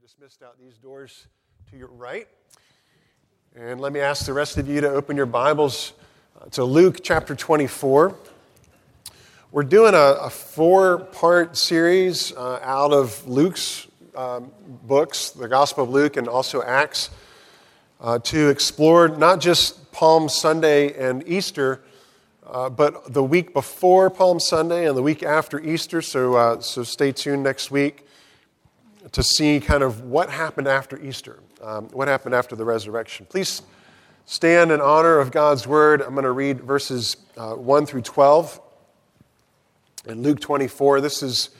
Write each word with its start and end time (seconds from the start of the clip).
dismissed 0.00 0.42
out 0.42 0.58
these 0.58 0.78
doors 0.78 1.26
to 1.70 1.76
your 1.76 1.88
right. 1.88 2.26
And 3.54 3.82
let 3.82 3.92
me 3.92 4.00
ask 4.00 4.24
the 4.24 4.32
rest 4.32 4.56
of 4.56 4.66
you 4.66 4.80
to 4.80 4.88
open 4.88 5.14
your 5.14 5.26
Bibles 5.26 5.92
uh, 6.40 6.46
to 6.52 6.64
Luke 6.64 7.00
chapter 7.02 7.34
24. 7.34 8.16
We're 9.52 9.62
doing 9.62 9.92
a, 9.92 10.16
a 10.22 10.30
four 10.30 11.00
part 11.00 11.54
series 11.54 12.32
uh, 12.32 12.60
out 12.62 12.94
of 12.94 13.28
Luke's 13.28 13.88
um, 14.16 14.50
books, 14.84 15.30
the 15.30 15.48
Gospel 15.48 15.84
of 15.84 15.90
Luke 15.90 16.16
and 16.16 16.28
also 16.28 16.62
Acts, 16.62 17.10
uh, 18.00 18.20
to 18.20 18.48
explore 18.48 19.08
not 19.08 19.38
just 19.38 19.92
Palm 19.92 20.30
Sunday 20.30 20.94
and 20.94 21.28
Easter, 21.28 21.82
uh, 22.46 22.70
but 22.70 23.12
the 23.12 23.22
week 23.22 23.52
before 23.52 24.08
Palm 24.08 24.40
Sunday 24.40 24.88
and 24.88 24.96
the 24.96 25.02
week 25.02 25.22
after 25.22 25.60
Easter. 25.60 26.00
So, 26.00 26.36
uh, 26.36 26.60
so 26.60 26.84
stay 26.84 27.12
tuned 27.12 27.42
next 27.42 27.70
week 27.70 28.06
to 29.12 29.22
see 29.22 29.60
kind 29.60 29.82
of 29.82 30.02
what 30.02 30.30
happened 30.30 30.68
after 30.68 31.00
Easter, 31.00 31.40
um, 31.62 31.88
what 31.88 32.08
happened 32.08 32.34
after 32.34 32.54
the 32.54 32.64
resurrection. 32.64 33.26
Please 33.28 33.62
stand 34.26 34.70
in 34.70 34.80
honor 34.80 35.18
of 35.18 35.32
God's 35.32 35.66
word. 35.66 36.00
I'm 36.00 36.14
going 36.14 36.24
to 36.24 36.30
read 36.30 36.60
verses 36.60 37.16
uh, 37.36 37.54
1 37.54 37.86
through 37.86 38.02
12 38.02 38.60
in 40.06 40.22
Luke 40.22 40.40
24. 40.40 41.00
This 41.00 41.22
is 41.22 41.50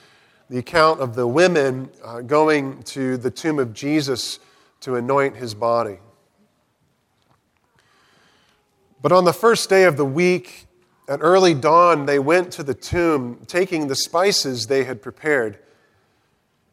the 0.48 0.58
account 0.58 1.00
of 1.00 1.14
the 1.14 1.26
women 1.26 1.90
uh, 2.04 2.20
going 2.20 2.82
to 2.84 3.16
the 3.16 3.30
tomb 3.30 3.58
of 3.58 3.74
Jesus 3.74 4.38
to 4.80 4.94
anoint 4.94 5.36
his 5.36 5.54
body. 5.54 5.98
But 9.02 9.12
on 9.12 9.24
the 9.24 9.32
first 9.32 9.68
day 9.68 9.84
of 9.84 9.96
the 9.96 10.04
week, 10.04 10.66
at 11.08 11.20
early 11.22 11.54
dawn, 11.54 12.06
they 12.06 12.18
went 12.18 12.52
to 12.52 12.62
the 12.62 12.74
tomb, 12.74 13.40
taking 13.46 13.88
the 13.88 13.96
spices 13.96 14.66
they 14.66 14.84
had 14.84 15.02
prepared. 15.02 15.58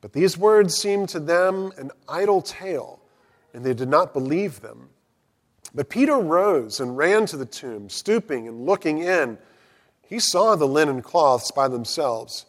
But 0.00 0.12
these 0.12 0.38
words 0.38 0.76
seemed 0.76 1.08
to 1.10 1.20
them 1.20 1.72
an 1.76 1.90
idle 2.08 2.42
tale, 2.42 3.00
and 3.52 3.64
they 3.64 3.74
did 3.74 3.88
not 3.88 4.12
believe 4.12 4.60
them. 4.60 4.90
But 5.74 5.90
Peter 5.90 6.16
rose 6.16 6.80
and 6.80 6.96
ran 6.96 7.26
to 7.26 7.36
the 7.36 7.46
tomb, 7.46 7.88
stooping 7.88 8.48
and 8.48 8.64
looking 8.64 8.98
in. 8.98 9.38
He 10.02 10.18
saw 10.18 10.56
the 10.56 10.66
linen 10.66 11.02
cloths 11.02 11.50
by 11.50 11.68
themselves, 11.68 12.46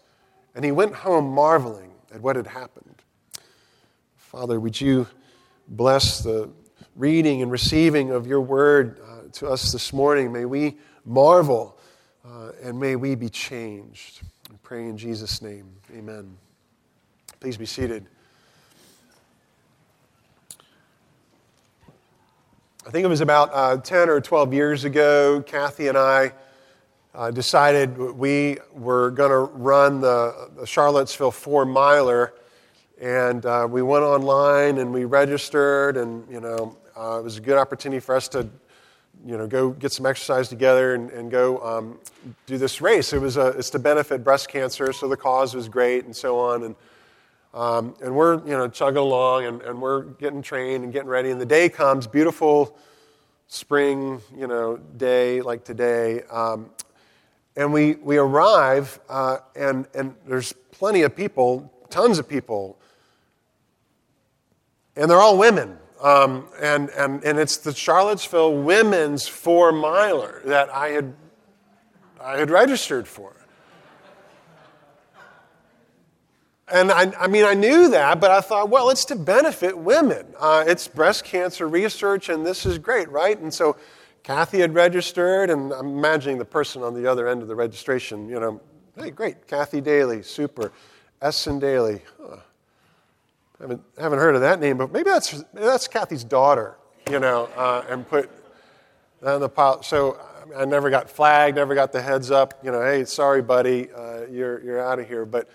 and 0.56 0.64
he 0.64 0.72
went 0.72 0.94
home 0.94 1.30
marveling 1.30 1.92
at 2.14 2.22
what 2.22 2.36
had 2.36 2.48
happened. 2.48 3.02
Father, 4.16 4.59
would 4.59 4.80
you 4.80 5.08
bless 5.68 6.22
the 6.22 6.50
reading 6.96 7.42
and 7.42 7.52
receiving 7.52 8.12
of 8.12 8.28
your 8.28 8.42
word 8.42 9.00
uh, 9.04 9.22
to 9.34 9.48
us 9.48 9.72
this 9.72 9.92
morning? 9.92 10.32
May 10.32 10.46
we 10.46 10.78
marvel 11.04 11.78
uh, 12.26 12.52
and 12.62 12.80
may 12.80 12.96
we 12.96 13.16
be 13.16 13.30
changed. 13.30 14.22
I 14.52 14.56
pray 14.62 14.86
in 14.86 14.98
Jesus' 14.98 15.42
name. 15.42 15.70
Amen. 15.96 16.38
Please 17.40 17.56
be 17.56 17.66
seated. 17.66 18.06
I 22.86 22.90
think 22.90 23.06
it 23.06 23.08
was 23.08 23.22
about 23.22 23.50
uh, 23.54 23.78
10 23.78 24.10
or 24.10 24.20
12 24.20 24.54
years 24.54 24.84
ago, 24.84 25.42
Kathy 25.48 25.88
and 25.88 25.98
I 25.98 26.34
uh, 27.16 27.32
decided 27.32 27.98
we 27.98 28.58
were 28.74 29.12
going 29.12 29.32
to 29.32 29.38
run 29.38 30.02
the, 30.02 30.50
the, 30.58 30.68
Charlottesville 30.68 31.32
four 31.32 31.66
miler. 31.66 32.34
And 33.00 33.46
uh, 33.46 33.66
we 33.70 33.82
went 33.84 34.04
online 34.04 34.80
and 34.80 34.94
we 34.94 35.06
registered, 35.06 35.96
and 35.96 36.30
you 36.30 36.42
know, 36.42 36.76
uh, 36.98 37.20
it 37.20 37.24
was 37.24 37.38
a 37.38 37.42
good 37.42 37.58
opportunity 37.58 38.02
for 38.02 38.18
us 38.18 38.28
to 38.30 38.50
you 39.26 39.38
know, 39.38 39.48
go 39.48 39.70
get 39.70 39.94
some 39.94 40.06
exercise 40.06 40.50
together 40.50 40.94
and, 40.94 41.10
and 41.12 41.32
go 41.32 41.60
um, 41.60 42.00
do 42.48 42.58
this 42.58 42.82
race. 42.82 43.14
It 43.14 43.22
was 43.22 43.38
a, 43.38 43.48
it's 43.48 43.70
to 43.70 43.80
benefit 43.80 44.26
breast 44.26 44.50
cancer, 44.50 44.92
so 44.92 45.08
the 45.08 45.16
cause 45.16 45.56
was 45.56 45.70
great 45.70 46.04
and 46.04 46.14
so 46.14 46.38
on. 46.38 46.64
And 46.64 46.76
um, 47.54 47.96
and 48.04 48.16
we're, 48.16 48.36
you 48.46 48.58
know, 48.58 48.68
chugging 48.68 48.98
along 48.98 49.46
and, 49.46 49.62
and 49.64 49.82
we're 49.82 50.04
getting 50.04 50.42
trained 50.42 50.84
and 50.84 50.94
getting 50.94 51.10
ready. 51.10 51.32
And 51.32 51.42
the 51.42 51.46
day 51.46 51.70
comes, 51.70 52.08
beautiful 52.08 52.78
spring, 53.48 54.22
you 54.36 54.48
know, 54.48 54.78
day 54.78 55.42
like 55.42 55.64
today. 55.64 56.22
Um, 56.32 56.70
and 57.56 57.74
we, 57.74 57.96
we 57.96 58.18
arrive, 58.18 59.00
uh, 59.09 59.38
and, 59.56 59.88
and 59.94 60.16
there's 60.28 60.54
plenty 60.72 61.02
of 61.02 61.16
people, 61.16 61.74
tons 61.90 62.20
of 62.20 62.30
people, 62.30 62.80
and 64.96 65.09
they're 65.09 65.20
all 65.20 65.38
women. 65.38 65.78
Um, 66.02 66.48
and, 66.62 66.90
and, 66.92 67.24
and 67.26 67.38
it's 67.38 67.58
the 67.58 67.74
Charlottesville 67.74 68.56
Women's 68.56 69.28
Four 69.28 69.74
Miler 69.74 70.42
that 70.46 70.70
I 70.70 70.90
had, 70.90 71.14
I 72.22 72.38
had 72.38 72.50
registered 72.50 73.08
for. 73.08 73.36
And 76.72 76.91
I, 76.91 77.12
I, 77.19 77.28
mean, 77.28 77.46
I 77.46 77.53
knew 77.53 77.90
that, 77.90 78.19
but 78.19 78.31
I 78.31 78.41
thought, 78.41 78.69
well, 78.69 78.90
it's 78.90 79.06
to 79.06 79.16
benefit 79.16 79.78
women. 79.78 80.25
Uh, 80.38 80.63
it's 80.68 80.88
breast 80.88 81.24
cancer 81.24 81.68
research, 81.68 82.30
and 82.30 82.46
this 82.46 82.66
is 82.66 82.78
great, 82.78 83.09
right? 83.09 83.40
And 83.40 83.53
so 83.53 83.75
Kathy 84.24 84.59
had 84.59 84.74
registered, 84.74 85.50
and 85.50 85.72
I'm 85.72 85.88
imagining 85.88 86.38
the 86.38 86.46
person 86.46 86.84
on 86.84 86.94
the 86.94 87.09
other 87.09 87.28
end 87.28 87.41
of 87.41 87.47
the 87.47 87.56
registration, 87.56 88.29
you 88.29 88.40
know, 88.40 88.62
hey, 88.97 89.09
great, 89.09 89.47
Kathy 89.47 89.81
Daly, 89.81 90.22
super. 90.22 90.72
Essen 91.22 91.59
Daly. 91.59 92.02
Huh. 92.22 92.38
Haven't, 93.59 93.81
haven't 93.97 94.19
heard 94.19 94.35
of 94.35 94.41
that 94.41 94.59
name, 94.59 94.78
but 94.78 94.91
maybe 94.91 95.09
that's, 95.09 95.34
maybe 95.53 95.66
that's 95.66 95.88
Kathy's 95.88 96.24
daughter, 96.24 96.78
you 97.09 97.19
know, 97.19 97.50
uh, 97.58 97.84
and 97.90 98.08
put 98.08 98.29
that 99.22 99.38
the 99.40 99.50
pile. 99.50 99.84
So 99.84 100.18
I 100.56 100.63
never 100.63 100.90
got 100.90 101.09
flagged, 101.09 101.58
never 101.58 101.75
got 101.75 101.91
the 101.91 102.02
heads 102.02 102.31
up, 102.31 102.53
you 102.63 102.72
know, 102.72 102.81
hey, 102.81 103.03
sorry, 103.03 103.41
buddy, 103.41 103.91
uh, 103.91 104.28
you're, 104.31 104.63
you're 104.63 104.79
out 104.79 105.00
of 105.00 105.08
here. 105.08 105.25
But 105.25 105.50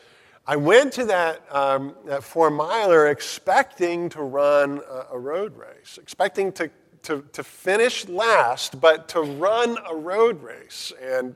I 0.46 0.56
went 0.56 0.92
to 0.94 1.06
that, 1.06 1.42
um, 1.50 1.94
that 2.04 2.22
four 2.22 2.50
miler 2.50 3.08
expecting 3.08 4.10
to 4.10 4.20
run 4.20 4.82
a, 4.90 5.14
a 5.14 5.18
road 5.18 5.56
race, 5.56 5.98
expecting 6.00 6.52
to, 6.52 6.70
to, 7.04 7.24
to, 7.32 7.42
finish 7.42 8.06
last, 8.08 8.78
but 8.78 9.08
to 9.08 9.22
run 9.22 9.78
a 9.88 9.96
road 9.96 10.42
race. 10.42 10.92
And 11.00 11.34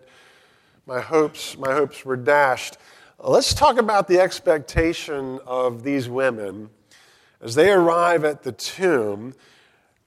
my 0.85 1.01
hopes, 1.01 1.57
my 1.57 1.73
hopes 1.73 2.05
were 2.05 2.17
dashed. 2.17 2.77
Let's 3.19 3.55
talk 3.55 3.79
about 3.79 4.09
the 4.09 4.21
expectation 4.21 5.41
of 5.47 5.83
these 5.83 6.07
women 6.11 6.69
as 7.41 7.55
they 7.55 7.71
arrive 7.71 8.25
at 8.25 8.43
the 8.43 8.53
tomb 8.53 9.35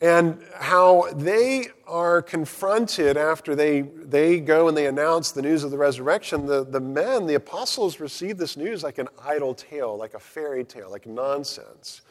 and 0.01 0.41
how 0.55 1.05
they 1.13 1.67
are 1.85 2.23
confronted 2.23 3.17
after 3.17 3.55
they, 3.55 3.81
they 3.81 4.39
go 4.39 4.67
and 4.67 4.75
they 4.75 4.87
announce 4.87 5.31
the 5.31 5.43
news 5.43 5.63
of 5.63 5.69
the 5.69 5.77
resurrection. 5.77 6.47
The, 6.47 6.65
the 6.65 6.79
men, 6.79 7.27
the 7.27 7.35
apostles, 7.35 7.99
receive 7.99 8.39
this 8.39 8.57
news 8.57 8.81
like 8.81 8.97
an 8.97 9.07
idle 9.23 9.53
tale, 9.53 9.95
like 9.95 10.15
a 10.15 10.19
fairy 10.19 10.63
tale, 10.63 10.89
like 10.89 11.05
nonsense. 11.05 12.01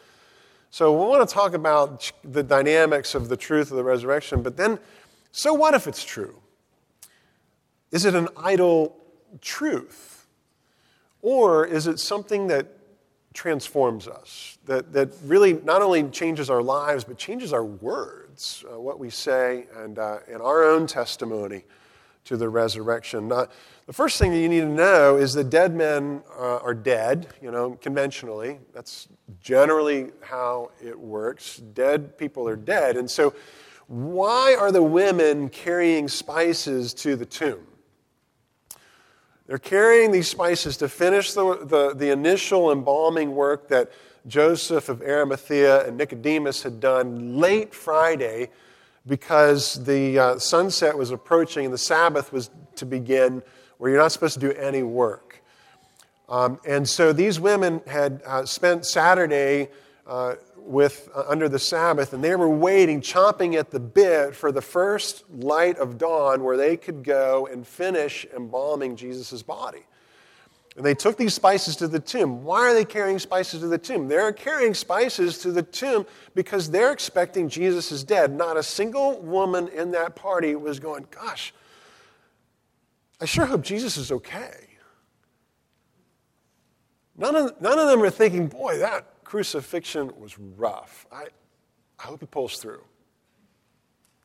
So 0.71 0.93
we 0.93 1.05
want 1.05 1.29
to 1.29 1.35
talk 1.35 1.53
about 1.53 2.13
the 2.23 2.45
dynamics 2.45 3.17
of 3.17 3.29
the 3.29 3.37
truth 3.37 3.73
of 3.73 3.77
the 3.77 3.83
resurrection, 3.83 4.41
but 4.41 4.57
then, 4.57 4.79
so 5.33 5.53
what 5.53 5.75
if 5.75 5.89
it's 5.89 6.05
true? 6.05 6.41
Is 7.91 8.05
it 8.05 8.15
an 8.15 8.29
idle 8.37 8.97
truth? 9.41 10.29
Or 11.23 11.67
is 11.67 11.89
it 11.89 11.99
something 11.99 12.47
that 12.47 12.69
transforms 13.33 14.09
us, 14.09 14.59
that, 14.67 14.93
that 14.93 15.09
really 15.25 15.55
not 15.55 15.83
only 15.83 16.03
changes 16.05 16.51
our 16.51 16.63
lives, 16.63 17.05
but 17.05 17.17
changes 17.17 17.53
our 17.53 17.65
words, 17.65 18.65
uh, 18.73 18.79
what 18.81 18.99
we 18.99 19.11
say, 19.11 19.67
and, 19.77 19.99
uh, 19.99 20.19
and 20.29 20.43
our 20.43 20.65
own 20.65 20.87
testimony 20.87 21.65
to 22.25 22.37
the 22.37 22.49
resurrection. 22.49 23.29
Now, 23.29 23.47
the 23.87 23.93
first 23.93 24.19
thing 24.19 24.31
that 24.33 24.39
you 24.39 24.49
need 24.49 24.61
to 24.61 24.69
know 24.69 25.17
is 25.17 25.33
that 25.35 25.51
dead 25.51 25.75
men 25.75 26.23
uh, 26.39 26.59
are 26.59 26.75
dead, 26.75 27.29
you 27.41 27.51
know, 27.51 27.73
conventionally. 27.81 28.59
That's 28.73 29.09
generally 29.41 30.11
how 30.21 30.71
it 30.83 30.99
works. 30.99 31.57
Dead 31.57 32.17
people 32.19 32.49
are 32.49 32.57
dead. 32.57 32.97
And 32.97 33.11
so, 33.11 33.35
why 33.89 34.55
are 34.57 34.71
the 34.71 34.83
women 34.83 35.49
carrying 35.49 36.07
spices 36.07 36.95
to 36.95 37.17
the 37.17 37.27
tomb? 37.27 37.67
They're 39.51 39.59
carrying 39.59 40.13
these 40.13 40.29
spices 40.29 40.77
to 40.77 40.89
finish 40.89 41.33
the, 41.33 41.65
the, 41.65 41.93
the 41.93 42.13
initial 42.13 42.71
embalming 42.71 43.35
work 43.35 43.67
that 43.67 43.91
Joseph 44.29 44.89
of 44.89 45.03
Arimathea 45.03 45.89
and 45.89 45.97
Nicodemus 45.97 46.63
had 46.63 46.79
done 46.79 47.37
late 47.37 47.75
Friday 47.75 48.51
because 49.09 49.85
the 49.85 50.17
uh, 50.17 50.39
sunset 50.39 50.97
was 50.97 51.11
approaching 51.11 51.65
and 51.65 51.75
the 51.75 51.79
Sabbath 51.79 52.33
was 52.33 52.51
to 52.77 52.87
begin, 52.87 53.43
where 53.79 53.91
you're 53.91 53.99
not 53.99 54.13
supposed 54.13 54.35
to 54.35 54.41
do 54.41 54.53
any 54.53 54.85
work. 54.85 55.43
Um, 56.29 56.61
and 56.65 56.89
so 56.89 57.13
these 57.13 57.41
women 57.41 57.81
had 57.89 58.23
uh, 58.25 58.45
spent 58.45 58.87
Saturday 58.87 59.71
uh, 60.07 60.37
with 60.65 61.09
uh, 61.15 61.25
under 61.29 61.49
the 61.49 61.59
Sabbath, 61.59 62.13
and 62.13 62.23
they 62.23 62.35
were 62.37 62.49
waiting, 62.49 63.01
chomping 63.01 63.59
at 63.59 63.71
the 63.71 63.81
bit 63.81 64.35
for 64.35 64.53
the 64.53 64.63
first 64.63 65.25
light 65.31 65.79
of 65.79 65.99
dawn, 65.99 66.45
where 66.45 66.57
they 66.57 66.77
could 66.77 67.03
go 67.03 67.47
and 67.47 67.67
finish 67.67 68.27
embalming 68.35 68.97
Jesus' 68.97 69.43
body. 69.43 69.85
And 70.77 70.87
they 70.87 70.95
took 70.95 71.17
these 71.17 71.35
spices 71.35 71.77
to 71.77 71.89
the 71.89 71.99
tomb. 71.99 72.45
Why 72.45 72.61
are 72.61 72.75
they 72.75 72.85
carrying 72.85 73.19
spices 73.19 73.61
to 73.61 73.67
the 73.67 73.79
tomb? 73.79 74.07
They're 74.07 74.33
carrying 74.33 74.73
spices 74.73 75.39
to 75.39 75.51
the 75.51 75.63
tomb 75.63 76.07
because 76.35 76.71
they're 76.71 76.93
expecting 76.93 77.49
Jesus 77.49 77.91
is 77.91 78.05
dead. 78.05 78.33
Not 78.33 78.57
a 78.57 78.63
single 78.63 79.21
woman 79.21 79.69
in 79.69 79.91
that 79.91 80.15
party 80.15 80.55
was 80.55 80.79
going, 80.79 81.07
Gosh, 81.11 81.53
I 83.21 83.25
sure 83.25 83.47
hope 83.47 83.63
Jesus 83.63 83.97
is 83.97 84.13
okay. 84.13 84.69
None 87.17 87.35
of, 87.35 87.61
none 87.61 87.79
of 87.79 87.89
them 87.89 88.01
are 88.03 88.11
thinking, 88.11 88.47
Boy, 88.47 88.79
that 88.79 89.10
crucifixion 89.31 90.11
was 90.19 90.37
rough. 90.57 91.07
I, 91.13 91.27
I 92.01 92.03
hope 92.03 92.19
he 92.19 92.27
pulls 92.27 92.59
through. 92.59 92.83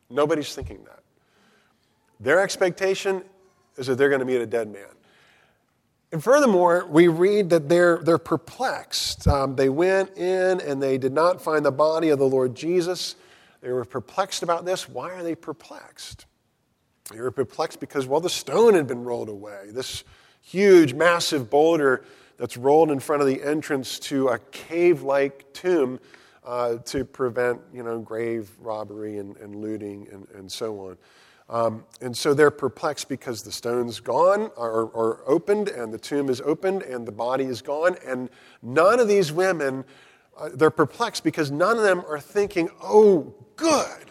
Nobody's 0.09 0.55
thinking 0.55 0.83
that. 0.85 1.03
Their 2.19 2.41
expectation 2.41 3.23
is 3.77 3.85
that 3.85 3.99
they're 3.99 4.09
going 4.09 4.21
to 4.21 4.25
meet 4.25 4.41
a 4.41 4.47
dead 4.47 4.67
man. 4.73 4.89
And 6.11 6.23
furthermore, 6.23 6.87
we 6.89 7.07
read 7.07 7.51
that 7.51 7.69
they're, 7.69 7.99
they're 7.99 8.17
perplexed. 8.17 9.27
Um, 9.27 9.55
they 9.55 9.69
went 9.69 10.17
in 10.17 10.59
and 10.61 10.81
they 10.81 10.97
did 10.97 11.13
not 11.13 11.39
find 11.39 11.63
the 11.63 11.71
body 11.71 12.09
of 12.09 12.17
the 12.17 12.27
Lord 12.27 12.55
Jesus. 12.55 13.15
They 13.61 13.71
were 13.71 13.85
perplexed 13.85 14.41
about 14.41 14.65
this. 14.65 14.89
Why 14.89 15.11
are 15.11 15.21
they 15.21 15.35
perplexed? 15.35 16.25
They 17.11 17.21
were 17.21 17.29
perplexed 17.29 17.79
because, 17.79 18.07
well, 18.07 18.21
the 18.21 18.29
stone 18.29 18.73
had 18.73 18.87
been 18.87 19.03
rolled 19.03 19.29
away. 19.29 19.67
This 19.69 20.03
huge, 20.41 20.95
massive 20.95 21.51
boulder 21.51 22.03
that's 22.37 22.57
rolled 22.57 22.91
in 22.91 22.99
front 22.99 23.21
of 23.21 23.27
the 23.27 23.41
entrance 23.43 23.99
to 23.99 24.29
a 24.29 24.39
cave 24.51 25.01
like 25.01 25.51
tomb 25.53 25.99
uh, 26.43 26.77
to 26.77 27.03
prevent 27.03 27.59
you 27.73 27.83
know, 27.83 27.99
grave 27.99 28.51
robbery 28.59 29.17
and, 29.17 29.35
and 29.37 29.55
looting 29.55 30.07
and, 30.11 30.27
and 30.35 30.51
so 30.51 30.79
on. 30.79 30.97
Um, 31.47 31.85
and 32.01 32.15
so 32.15 32.33
they're 32.33 32.51
perplexed 32.51 33.07
because 33.07 33.43
the 33.43 33.51
stone's 33.51 33.99
gone 33.99 34.49
or, 34.55 34.85
or, 34.85 35.21
opened, 35.27 35.69
and 35.69 35.93
the 35.93 35.97
tomb 35.97 36.29
is 36.29 36.41
opened, 36.41 36.81
and 36.81 37.07
the 37.07 37.11
body 37.11 37.43
is 37.43 37.61
gone. 37.61 37.95
And 38.05 38.29
none 38.63 38.99
of 38.99 39.07
these 39.07 39.31
women, 39.31 39.85
uh, 40.37 40.49
they're 40.55 40.71
perplexed 40.71 41.23
because 41.23 41.51
none 41.51 41.77
of 41.77 41.83
them 41.83 42.03
are 42.07 42.19
thinking, 42.19 42.69
oh, 42.81 43.35
good. 43.55 44.05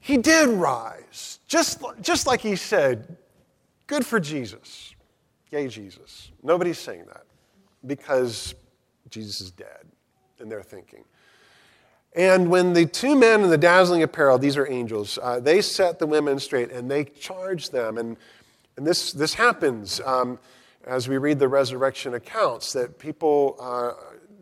He 0.00 0.16
did 0.16 0.48
rise. 0.48 1.40
Just, 1.46 1.82
just 2.00 2.26
like 2.26 2.40
he 2.40 2.56
said, 2.56 3.18
good 3.86 4.06
for 4.06 4.18
Jesus. 4.18 4.93
Yay, 5.54 5.68
Jesus. 5.68 6.32
Nobody's 6.42 6.80
saying 6.80 7.04
that 7.06 7.22
because 7.86 8.56
Jesus 9.08 9.40
is 9.40 9.52
dead, 9.52 9.86
and 10.40 10.50
they're 10.50 10.64
thinking. 10.64 11.04
And 12.16 12.50
when 12.50 12.72
the 12.72 12.86
two 12.86 13.14
men 13.14 13.44
in 13.44 13.50
the 13.50 13.58
dazzling 13.58 14.02
apparel, 14.02 14.36
these 14.36 14.56
are 14.56 14.68
angels, 14.68 15.16
uh, 15.22 15.38
they 15.38 15.60
set 15.60 16.00
the 16.00 16.08
women 16.08 16.40
straight 16.40 16.72
and 16.72 16.90
they 16.90 17.04
charge 17.04 17.70
them. 17.70 17.98
And, 17.98 18.16
and 18.76 18.84
this, 18.84 19.12
this 19.12 19.34
happens 19.34 20.00
um, 20.00 20.40
as 20.88 21.08
we 21.08 21.18
read 21.18 21.38
the 21.38 21.48
resurrection 21.48 22.14
accounts 22.14 22.72
that 22.72 22.98
people, 22.98 23.56
uh, 23.60 23.92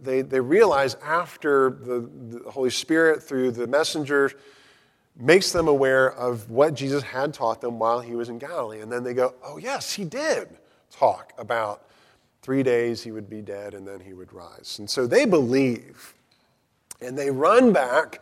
they, 0.02 0.22
they 0.22 0.40
realize 0.40 0.94
after 1.04 1.70
the, 1.70 2.08
the 2.38 2.50
Holy 2.50 2.70
Spirit, 2.70 3.22
through 3.22 3.50
the 3.50 3.66
messenger, 3.66 4.32
makes 5.14 5.52
them 5.52 5.68
aware 5.68 6.10
of 6.12 6.50
what 6.50 6.72
Jesus 6.72 7.02
had 7.02 7.34
taught 7.34 7.60
them 7.60 7.78
while 7.78 8.00
he 8.00 8.14
was 8.14 8.30
in 8.30 8.38
Galilee. 8.38 8.80
And 8.80 8.90
then 8.90 9.04
they 9.04 9.12
go, 9.12 9.34
oh, 9.44 9.58
yes, 9.58 9.92
he 9.92 10.06
did 10.06 10.56
talk 10.92 11.32
about 11.38 11.84
three 12.42 12.62
days 12.62 13.02
he 13.02 13.10
would 13.10 13.30
be 13.30 13.40
dead 13.40 13.74
and 13.74 13.86
then 13.86 14.00
he 14.00 14.12
would 14.12 14.32
rise. 14.32 14.76
And 14.78 14.88
so 14.88 15.06
they 15.06 15.24
believe. 15.24 16.14
And 17.00 17.18
they 17.18 17.30
run 17.30 17.72
back 17.72 18.20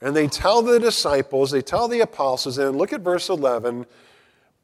and 0.00 0.14
they 0.14 0.26
tell 0.26 0.62
the 0.62 0.78
disciples, 0.78 1.50
they 1.50 1.62
tell 1.62 1.88
the 1.88 2.00
apostles, 2.00 2.58
and 2.58 2.76
look 2.76 2.92
at 2.92 3.00
verse 3.00 3.28
11. 3.28 3.86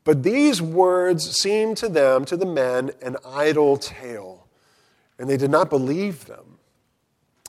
But 0.05 0.23
these 0.23 0.61
words 0.61 1.31
seemed 1.31 1.77
to 1.79 1.89
them, 1.89 2.25
to 2.27 2.37
the 2.37 2.47
men, 2.47 2.91
an 3.01 3.17
idle 3.25 3.77
tale, 3.77 4.47
and 5.19 5.29
they 5.29 5.37
did 5.37 5.51
not 5.51 5.71
believe 5.71 6.27
them. 6.27 6.59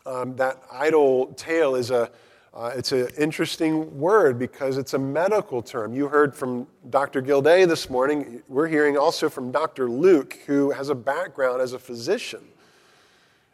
Um, 0.05 0.35
that 0.37 0.61
idle 0.71 1.27
tale 1.33 1.75
is 1.75 1.91
a 1.91 2.11
uh, 2.53 2.71
it's 2.75 2.91
an 2.91 3.07
interesting 3.17 3.97
word 3.97 4.37
because 4.37 4.77
it's 4.77 4.93
a 4.93 4.99
medical 4.99 5.61
term. 5.61 5.93
You 5.93 6.09
heard 6.09 6.35
from 6.35 6.67
Dr. 6.89 7.21
Gilday 7.21 7.63
this 7.65 7.89
morning. 7.89 8.43
We're 8.49 8.67
hearing 8.67 8.97
also 8.97 9.29
from 9.29 9.51
Dr. 9.51 9.89
Luke, 9.89 10.37
who 10.45 10.71
has 10.71 10.89
a 10.89 10.95
background 10.95 11.61
as 11.61 11.71
a 11.71 11.79
physician. 11.79 12.41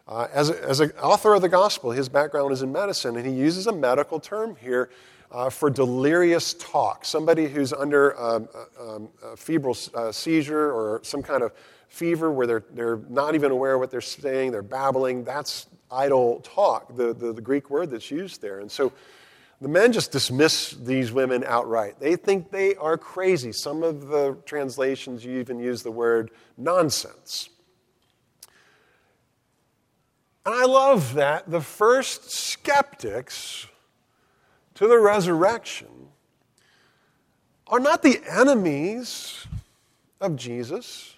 Uh, 0.07 0.27
as, 0.33 0.49
a, 0.49 0.63
as 0.63 0.79
an 0.79 0.91
author 1.01 1.35
of 1.35 1.41
the 1.41 1.49
gospel, 1.49 1.91
his 1.91 2.09
background 2.09 2.51
is 2.51 2.63
in 2.63 2.71
medicine, 2.71 3.17
and 3.17 3.25
he 3.25 3.31
uses 3.31 3.67
a 3.67 3.71
medical 3.71 4.19
term 4.19 4.55
here 4.55 4.89
uh, 5.31 5.49
for 5.49 5.69
delirious 5.69 6.55
talk. 6.55 7.05
Somebody 7.05 7.47
who's 7.47 7.73
under 7.73 8.11
a, 8.11 8.41
a, 8.79 9.01
a 9.25 9.37
febrile 9.37 9.77
uh, 9.93 10.11
seizure 10.11 10.71
or 10.71 11.01
some 11.03 11.21
kind 11.21 11.43
of 11.43 11.51
fever 11.87 12.31
where 12.31 12.47
they're, 12.47 12.63
they're 12.71 12.99
not 13.09 13.35
even 13.35 13.51
aware 13.51 13.75
of 13.75 13.79
what 13.79 13.91
they're 13.91 14.01
saying, 14.01 14.51
they're 14.51 14.63
babbling. 14.63 15.23
That's 15.23 15.67
idle 15.91 16.41
talk, 16.41 16.95
the, 16.95 17.13
the, 17.13 17.33
the 17.33 17.41
Greek 17.41 17.69
word 17.69 17.91
that's 17.91 18.11
used 18.11 18.41
there. 18.41 18.59
And 18.59 18.71
so 18.71 18.91
the 19.59 19.67
men 19.67 19.91
just 19.91 20.11
dismiss 20.11 20.71
these 20.71 21.11
women 21.11 21.43
outright. 21.45 21.99
They 21.99 22.15
think 22.15 22.51
they 22.51 22.75
are 22.75 22.97
crazy. 22.97 23.51
Some 23.51 23.83
of 23.83 24.07
the 24.07 24.37
translations 24.45 25.25
you 25.25 25.39
even 25.39 25.59
use 25.59 25.81
the 25.81 25.91
word 25.91 26.31
nonsense. 26.57 27.49
And 30.45 30.55
I 30.55 30.65
love 30.65 31.15
that 31.15 31.49
the 31.49 31.59
first 31.59 32.31
skeptics 32.31 33.67
to 34.75 34.87
the 34.87 34.97
resurrection 34.97 35.89
are 37.67 37.79
not 37.79 38.01
the 38.01 38.21
enemies 38.29 39.45
of 40.21 40.37
Jesus. 40.37 41.16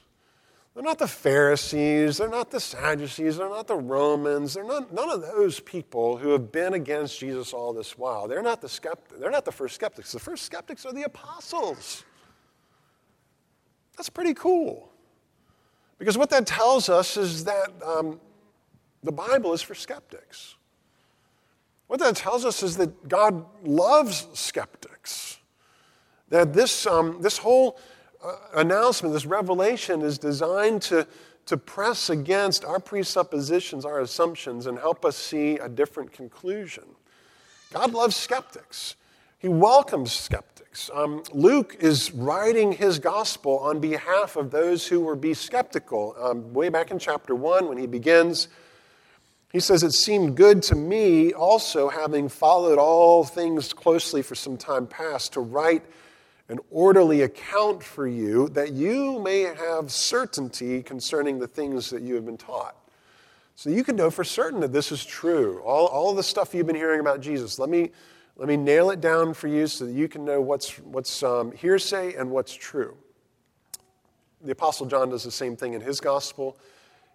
They're 0.79 0.85
not 0.85 0.99
the 0.99 1.09
Pharisees, 1.09 2.19
they're 2.19 2.29
not 2.29 2.51
the 2.51 2.59
Sadducees, 2.61 3.35
they're 3.35 3.49
not 3.49 3.67
the 3.67 3.75
Romans, 3.75 4.53
they're 4.53 4.63
not, 4.63 4.93
none 4.93 5.09
of 5.09 5.19
those 5.19 5.59
people 5.59 6.15
who 6.15 6.29
have 6.29 6.53
been 6.53 6.73
against 6.73 7.19
Jesus 7.19 7.51
all 7.51 7.73
this 7.73 7.97
while. 7.97 8.29
They're 8.29 8.41
not 8.41 8.61
the 8.61 8.69
skeptics, 8.69 9.19
they're 9.19 9.29
not 9.29 9.43
the 9.43 9.51
first 9.51 9.75
skeptics. 9.75 10.13
The 10.13 10.21
first 10.21 10.45
skeptics 10.45 10.85
are 10.85 10.93
the 10.93 11.03
apostles. 11.03 12.05
That's 13.97 14.07
pretty 14.07 14.33
cool. 14.33 14.89
Because 15.97 16.17
what 16.17 16.29
that 16.29 16.47
tells 16.47 16.87
us 16.87 17.17
is 17.17 17.43
that 17.43 17.73
um, 17.85 18.17
the 19.03 19.11
Bible 19.11 19.51
is 19.51 19.61
for 19.61 19.75
skeptics. 19.75 20.55
What 21.87 21.99
that 21.99 22.15
tells 22.15 22.45
us 22.45 22.63
is 22.63 22.77
that 22.77 23.09
God 23.09 23.45
loves 23.65 24.27
skeptics. 24.33 25.39
That 26.29 26.53
this, 26.53 26.87
um, 26.87 27.21
this 27.21 27.37
whole 27.37 27.77
announcement, 28.53 29.13
this 29.13 29.25
revelation, 29.25 30.01
is 30.01 30.17
designed 30.17 30.81
to, 30.83 31.07
to 31.45 31.57
press 31.57 32.09
against 32.09 32.65
our 32.65 32.79
presuppositions, 32.79 33.85
our 33.85 33.99
assumptions, 33.99 34.65
and 34.65 34.77
help 34.77 35.05
us 35.05 35.15
see 35.15 35.57
a 35.57 35.69
different 35.69 36.11
conclusion. 36.11 36.83
God 37.73 37.93
loves 37.93 38.15
skeptics, 38.15 38.95
He 39.37 39.47
welcomes 39.47 40.11
skeptics. 40.11 40.89
Um, 40.93 41.23
Luke 41.33 41.77
is 41.79 42.11
writing 42.11 42.71
his 42.71 42.99
gospel 42.99 43.57
on 43.59 43.79
behalf 43.79 44.35
of 44.35 44.51
those 44.51 44.87
who 44.87 45.01
were 45.01 45.15
be 45.15 45.33
skeptical. 45.33 46.15
Um, 46.19 46.53
way 46.53 46.69
back 46.69 46.91
in 46.91 46.99
chapter 46.99 47.33
1, 47.33 47.67
when 47.67 47.77
he 47.77 47.87
begins, 47.87 48.47
he 49.51 49.59
says, 49.59 49.81
It 49.81 49.93
seemed 49.93 50.37
good 50.37 50.61
to 50.63 50.75
me 50.75 51.33
also, 51.33 51.89
having 51.89 52.29
followed 52.29 52.77
all 52.77 53.23
things 53.23 53.73
closely 53.73 54.21
for 54.21 54.35
some 54.35 54.57
time 54.57 54.85
past, 54.85 55.33
to 55.33 55.39
write 55.39 55.83
an 56.49 56.59
orderly 56.69 57.21
account 57.21 57.83
for 57.83 58.07
you 58.07 58.49
that 58.49 58.73
you 58.73 59.19
may 59.21 59.41
have 59.41 59.91
certainty 59.91 60.83
concerning 60.83 61.39
the 61.39 61.47
things 61.47 61.89
that 61.91 62.01
you 62.01 62.15
have 62.15 62.25
been 62.25 62.37
taught. 62.37 62.75
So 63.55 63.69
you 63.69 63.83
can 63.83 63.95
know 63.95 64.09
for 64.09 64.23
certain 64.23 64.59
that 64.61 64.73
this 64.73 64.91
is 64.91 65.05
true. 65.05 65.61
All, 65.63 65.87
all 65.87 66.13
the 66.13 66.23
stuff 66.23 66.53
you've 66.53 66.67
been 66.67 66.75
hearing 66.75 66.99
about 66.99 67.21
Jesus, 67.21 67.59
let 67.59 67.69
me, 67.69 67.91
Let 68.39 68.47
me 68.47 68.55
nail 68.55 68.89
it 68.89 69.01
down 69.01 69.33
for 69.33 69.49
you 69.49 69.67
so 69.67 69.85
that 69.85 69.91
you 69.91 70.07
can 70.07 70.23
know 70.23 70.39
what's, 70.39 70.79
what's 70.79 71.23
um, 71.23 71.51
hearsay 71.51 72.13
and 72.13 72.31
what's 72.31 72.53
true. 72.53 72.95
The 74.41 74.53
Apostle 74.53 74.85
John 74.85 75.09
does 75.09 75.25
the 75.25 75.31
same 75.31 75.57
thing 75.57 75.73
in 75.73 75.81
his 75.81 75.99
gospel. 75.99 76.57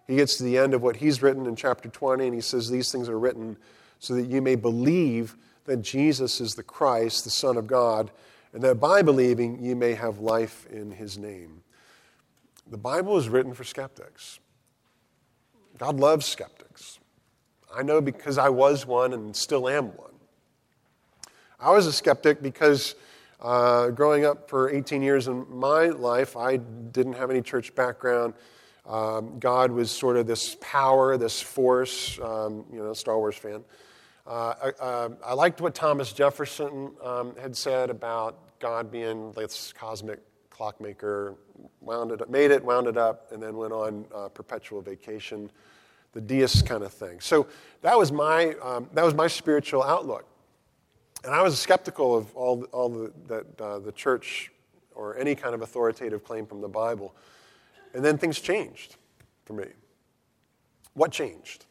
He 0.05 0.17
gets 0.17 0.37
to 0.37 0.43
the 0.43 0.59
end 0.59 0.75
of 0.75 0.83
what 0.83 0.97
he's 0.97 1.23
written 1.23 1.47
in 1.47 1.55
chapter 1.55 1.89
20, 1.89 2.25
and 2.25 2.35
he 2.35 2.41
says, 2.41 2.69
These 2.69 2.91
things 2.91 3.09
are 3.09 3.17
written 3.17 3.57
so 3.97 4.13
that 4.13 4.27
you 4.27 4.39
may 4.39 4.53
believe 4.53 5.35
that 5.65 5.81
Jesus 5.81 6.39
is 6.39 6.53
the 6.53 6.61
Christ, 6.61 7.23
the 7.23 7.31
Son 7.31 7.57
of 7.57 7.65
God, 7.65 8.11
and 8.55 8.63
that 8.63 8.79
by 8.79 9.01
believing 9.01 9.61
you 9.61 9.75
may 9.75 9.93
have 9.93 10.19
life 10.19 10.65
in 10.71 10.89
his 10.89 11.17
name. 11.17 11.61
The 12.71 12.77
Bible 12.77 13.17
is 13.17 13.27
written 13.27 13.53
for 13.53 13.65
skeptics. 13.65 14.39
God 15.77 15.99
loves 15.99 16.25
skeptics. 16.25 16.99
I 17.75 17.83
know 17.83 17.99
because 17.99 18.37
I 18.37 18.47
was 18.47 18.85
one 18.85 19.11
and 19.11 19.35
still 19.35 19.67
am 19.67 19.87
one. 19.97 20.13
I 21.59 21.71
was 21.71 21.85
a 21.85 21.91
skeptic 21.91 22.41
because 22.41 22.95
uh, 23.41 23.89
growing 23.89 24.23
up 24.23 24.49
for 24.49 24.69
18 24.69 25.01
years 25.01 25.27
in 25.27 25.45
my 25.49 25.87
life, 25.87 26.37
I 26.37 26.55
didn't 26.55 27.13
have 27.13 27.29
any 27.29 27.41
church 27.41 27.75
background. 27.75 28.35
Um, 28.87 29.37
God 29.37 29.69
was 29.69 29.91
sort 29.91 30.15
of 30.15 30.27
this 30.27 30.55
power, 30.61 31.17
this 31.17 31.41
force, 31.41 32.17
um, 32.21 32.63
you 32.71 32.81
know, 32.81 32.93
Star 32.93 33.17
Wars 33.17 33.35
fan. 33.35 33.65
Uh, 34.25 34.53
I, 34.63 34.83
uh, 34.83 35.09
I, 35.25 35.33
liked 35.33 35.59
what 35.61 35.75
Thomas 35.75 36.13
Jefferson 36.13 36.93
um, 37.03 37.35
had 37.39 37.55
said 37.55 37.91
about 37.91 38.44
God 38.59 38.91
being 38.91 39.31
this 39.33 39.73
cosmic 39.73 40.19
clockmaker, 40.49 41.35
wound 41.81 42.11
it 42.11 42.21
up, 42.21 42.29
made 42.29 42.51
it, 42.51 42.63
wound 42.63 42.87
it 42.87 42.97
up, 42.97 43.31
and 43.31 43.43
then 43.43 43.57
went 43.57 43.73
on 43.73 44.05
uh, 44.15 44.29
perpetual 44.29 44.81
vacation, 44.81 45.51
the 46.13 46.21
deist 46.21 46.65
kind 46.65 46.83
of 46.83 46.93
thing. 46.93 47.19
So 47.19 47.47
that 47.81 47.97
was 47.97 48.11
my, 48.11 48.55
um, 48.63 48.89
that 48.93 49.03
was 49.03 49.13
my 49.13 49.27
spiritual 49.27 49.83
outlook. 49.83 50.25
And 51.25 51.33
I 51.33 51.41
was 51.41 51.59
skeptical 51.59 52.15
of 52.15 52.33
all, 52.35 52.63
all 52.71 52.89
the, 52.89 53.11
that 53.27 53.61
uh, 53.61 53.79
the 53.79 53.91
church 53.91 54.51
or 54.93 55.17
any 55.17 55.35
kind 55.35 55.53
of 55.53 55.61
authoritative 55.61 56.23
claim 56.23 56.45
from 56.45 56.61
the 56.61 56.69
Bible. 56.69 57.15
And 57.93 58.03
then 58.03 58.17
things 58.17 58.39
changed 58.39 58.95
for 59.45 59.53
me. 59.53 59.65
What 60.93 61.11
changed? 61.11 61.65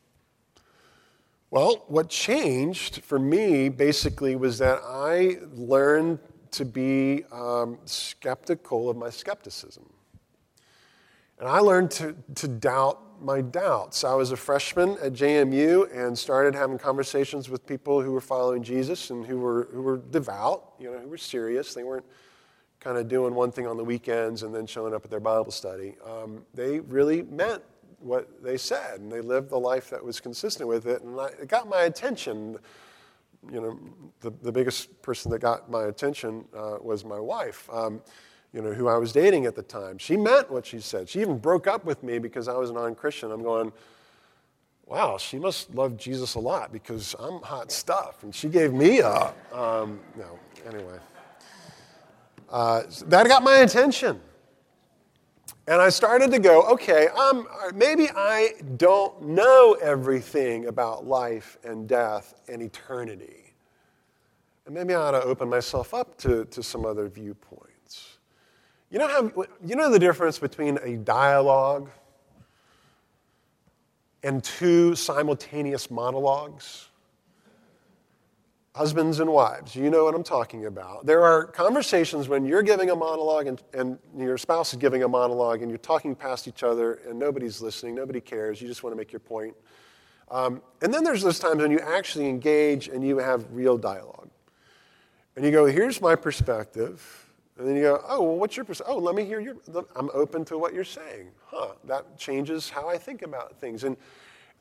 Well, 1.50 1.84
what 1.86 2.08
changed 2.08 3.02
for 3.02 3.18
me 3.18 3.68
basically 3.68 4.36
was 4.36 4.58
that 4.58 4.80
I 4.84 5.38
learned 5.54 6.18
to 6.54 6.64
be 6.64 7.24
um, 7.32 7.78
skeptical 7.84 8.88
of 8.90 8.96
my 8.96 9.10
skepticism. 9.10 9.84
And 11.38 11.48
I 11.48 11.58
learned 11.58 11.90
to, 11.92 12.14
to 12.36 12.48
doubt 12.48 13.00
my 13.20 13.40
doubts. 13.40 14.04
I 14.04 14.14
was 14.14 14.30
a 14.30 14.36
freshman 14.36 14.96
at 15.02 15.12
JMU 15.12 15.90
and 15.96 16.16
started 16.16 16.54
having 16.54 16.78
conversations 16.78 17.48
with 17.48 17.66
people 17.66 18.00
who 18.00 18.12
were 18.12 18.20
following 18.20 18.62
Jesus 18.62 19.10
and 19.10 19.26
who 19.26 19.38
were, 19.38 19.68
who 19.72 19.82
were 19.82 19.96
devout, 19.96 20.74
you 20.78 20.90
know, 20.90 20.98
who 20.98 21.08
were 21.08 21.18
serious. 21.18 21.74
They 21.74 21.82
weren't 21.82 22.04
kind 22.80 22.98
of 22.98 23.08
doing 23.08 23.34
one 23.34 23.50
thing 23.50 23.66
on 23.66 23.76
the 23.76 23.84
weekends 23.84 24.42
and 24.42 24.54
then 24.54 24.66
showing 24.66 24.94
up 24.94 25.04
at 25.04 25.10
their 25.10 25.20
Bible 25.20 25.50
study. 25.50 25.96
Um, 26.04 26.44
they 26.54 26.80
really 26.80 27.22
meant 27.22 27.62
what 27.98 28.42
they 28.42 28.58
said 28.58 29.00
and 29.00 29.10
they 29.10 29.22
lived 29.22 29.48
the 29.48 29.58
life 29.58 29.88
that 29.90 30.04
was 30.04 30.20
consistent 30.20 30.68
with 30.68 30.86
it. 30.86 31.02
And 31.02 31.18
I, 31.18 31.26
it 31.40 31.48
got 31.48 31.68
my 31.68 31.82
attention. 31.82 32.58
You 33.52 33.60
know, 33.60 33.78
the, 34.20 34.32
the 34.42 34.52
biggest 34.52 35.00
person 35.02 35.30
that 35.30 35.40
got 35.40 35.70
my 35.70 35.84
attention 35.84 36.44
uh, 36.56 36.78
was 36.80 37.04
my 37.04 37.20
wife. 37.20 37.68
Um, 37.72 38.00
you 38.52 38.62
know, 38.62 38.72
who 38.72 38.86
I 38.86 38.96
was 38.96 39.12
dating 39.12 39.46
at 39.46 39.56
the 39.56 39.62
time. 39.62 39.98
She 39.98 40.16
meant 40.16 40.48
what 40.48 40.64
she 40.64 40.78
said. 40.78 41.08
She 41.08 41.20
even 41.20 41.38
broke 41.38 41.66
up 41.66 41.84
with 41.84 42.02
me 42.04 42.18
because 42.18 42.46
I 42.46 42.56
was 42.56 42.70
a 42.70 42.72
non 42.72 42.94
Christian. 42.94 43.32
I'm 43.32 43.42
going, 43.42 43.72
wow, 44.86 45.18
she 45.18 45.38
must 45.38 45.74
love 45.74 45.96
Jesus 45.96 46.36
a 46.36 46.40
lot 46.40 46.72
because 46.72 47.16
I'm 47.18 47.40
hot 47.42 47.72
stuff. 47.72 48.22
And 48.22 48.32
she 48.32 48.48
gave 48.48 48.72
me 48.72 49.00
up. 49.00 49.36
Um, 49.52 50.00
no, 50.16 50.38
anyway. 50.66 50.98
Uh, 52.48 52.82
that 53.06 53.26
got 53.26 53.42
my 53.42 53.58
attention. 53.58 54.20
And 55.66 55.80
I 55.80 55.88
started 55.88 56.30
to 56.32 56.38
go, 56.38 56.62
okay, 56.64 57.08
um, 57.08 57.46
maybe 57.74 58.10
I 58.14 58.52
don't 58.76 59.22
know 59.22 59.76
everything 59.80 60.66
about 60.66 61.06
life 61.06 61.56
and 61.64 61.88
death 61.88 62.34
and 62.48 62.60
eternity. 62.60 63.54
And 64.66 64.74
maybe 64.74 64.94
I 64.94 64.98
ought 64.98 65.12
to 65.12 65.22
open 65.22 65.48
myself 65.48 65.94
up 65.94 66.18
to, 66.18 66.44
to 66.46 66.62
some 66.62 66.84
other 66.84 67.08
viewpoints. 67.08 68.18
You 68.90 68.98
know, 68.98 69.08
how, 69.08 69.44
you 69.64 69.74
know 69.74 69.90
the 69.90 69.98
difference 69.98 70.38
between 70.38 70.78
a 70.82 70.96
dialogue 70.98 71.90
and 74.22 74.44
two 74.44 74.94
simultaneous 74.94 75.90
monologues? 75.90 76.88
Husbands 78.74 79.20
and 79.20 79.30
wives, 79.30 79.76
you 79.76 79.88
know 79.88 80.04
what 80.04 80.14
I'm 80.14 80.24
talking 80.24 80.66
about. 80.66 81.06
There 81.06 81.22
are 81.22 81.46
conversations 81.46 82.28
when 82.28 82.44
you're 82.44 82.62
giving 82.62 82.90
a 82.90 82.96
monologue 82.96 83.46
and, 83.46 83.62
and 83.72 83.98
your 84.16 84.36
spouse 84.36 84.72
is 84.72 84.78
giving 84.78 85.04
a 85.04 85.08
monologue 85.08 85.62
and 85.62 85.70
you're 85.70 85.78
talking 85.78 86.14
past 86.16 86.48
each 86.48 86.64
other 86.64 86.94
and 87.08 87.16
nobody's 87.16 87.62
listening, 87.62 87.94
nobody 87.94 88.20
cares, 88.20 88.60
you 88.60 88.66
just 88.66 88.82
want 88.82 88.92
to 88.92 88.96
make 88.96 89.12
your 89.12 89.20
point. 89.20 89.54
Um, 90.28 90.60
and 90.82 90.92
then 90.92 91.04
there's 91.04 91.22
those 91.22 91.38
times 91.38 91.62
when 91.62 91.70
you 91.70 91.78
actually 91.78 92.28
engage 92.28 92.88
and 92.88 93.06
you 93.06 93.18
have 93.18 93.46
real 93.52 93.78
dialogue. 93.78 94.30
And 95.36 95.44
you 95.44 95.52
go, 95.52 95.66
here's 95.66 96.00
my 96.00 96.16
perspective 96.16 97.24
and 97.56 97.68
then 97.68 97.76
you 97.76 97.82
go, 97.82 98.02
oh, 98.08 98.22
well, 98.22 98.36
what's 98.36 98.56
your 98.56 98.64
perspective? 98.64 98.96
Oh, 98.96 98.98
let 98.98 99.14
me 99.14 99.24
hear 99.24 99.38
your, 99.38 99.54
I'm 99.94 100.10
open 100.12 100.44
to 100.46 100.58
what 100.58 100.74
you're 100.74 100.82
saying. 100.82 101.28
Huh, 101.46 101.68
that 101.84 102.18
changes 102.18 102.68
how 102.68 102.88
I 102.88 102.98
think 102.98 103.22
about 103.22 103.56
things. 103.60 103.84
And, 103.84 103.96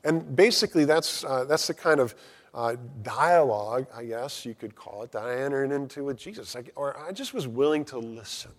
and 0.04 0.36
basically, 0.36 0.84
that's, 0.84 1.24
uh, 1.24 1.44
that's 1.44 1.66
the 1.66 1.74
kind 1.74 1.98
of 1.98 2.14
uh, 2.54 2.76
dialogue, 3.02 3.86
I 3.94 4.04
guess 4.04 4.46
you 4.46 4.54
could 4.54 4.76
call 4.76 5.02
it, 5.02 5.12
that 5.12 5.24
I 5.24 5.42
entered 5.42 5.72
into 5.72 6.04
with 6.04 6.16
Jesus. 6.16 6.54
I, 6.54 6.62
or 6.76 6.96
I 6.98 7.10
just 7.12 7.34
was 7.34 7.48
willing 7.48 7.84
to 7.86 7.98
listen. 7.98 8.52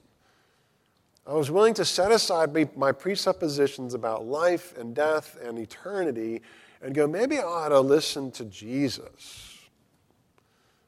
I 1.25 1.33
was 1.33 1.49
willing 1.49 1.73
to 1.75 1.85
set 1.85 2.11
aside 2.11 2.77
my 2.77 2.91
presuppositions 2.91 3.93
about 3.93 4.25
life 4.25 4.77
and 4.77 4.93
death 4.93 5.37
and 5.43 5.57
eternity 5.57 6.41
and 6.81 6.93
go, 6.93 7.07
maybe 7.07 7.39
I 7.39 7.43
ought 7.43 7.69
to 7.69 7.79
listen 7.79 8.29
to 8.31 8.45
Jesus 8.45 9.57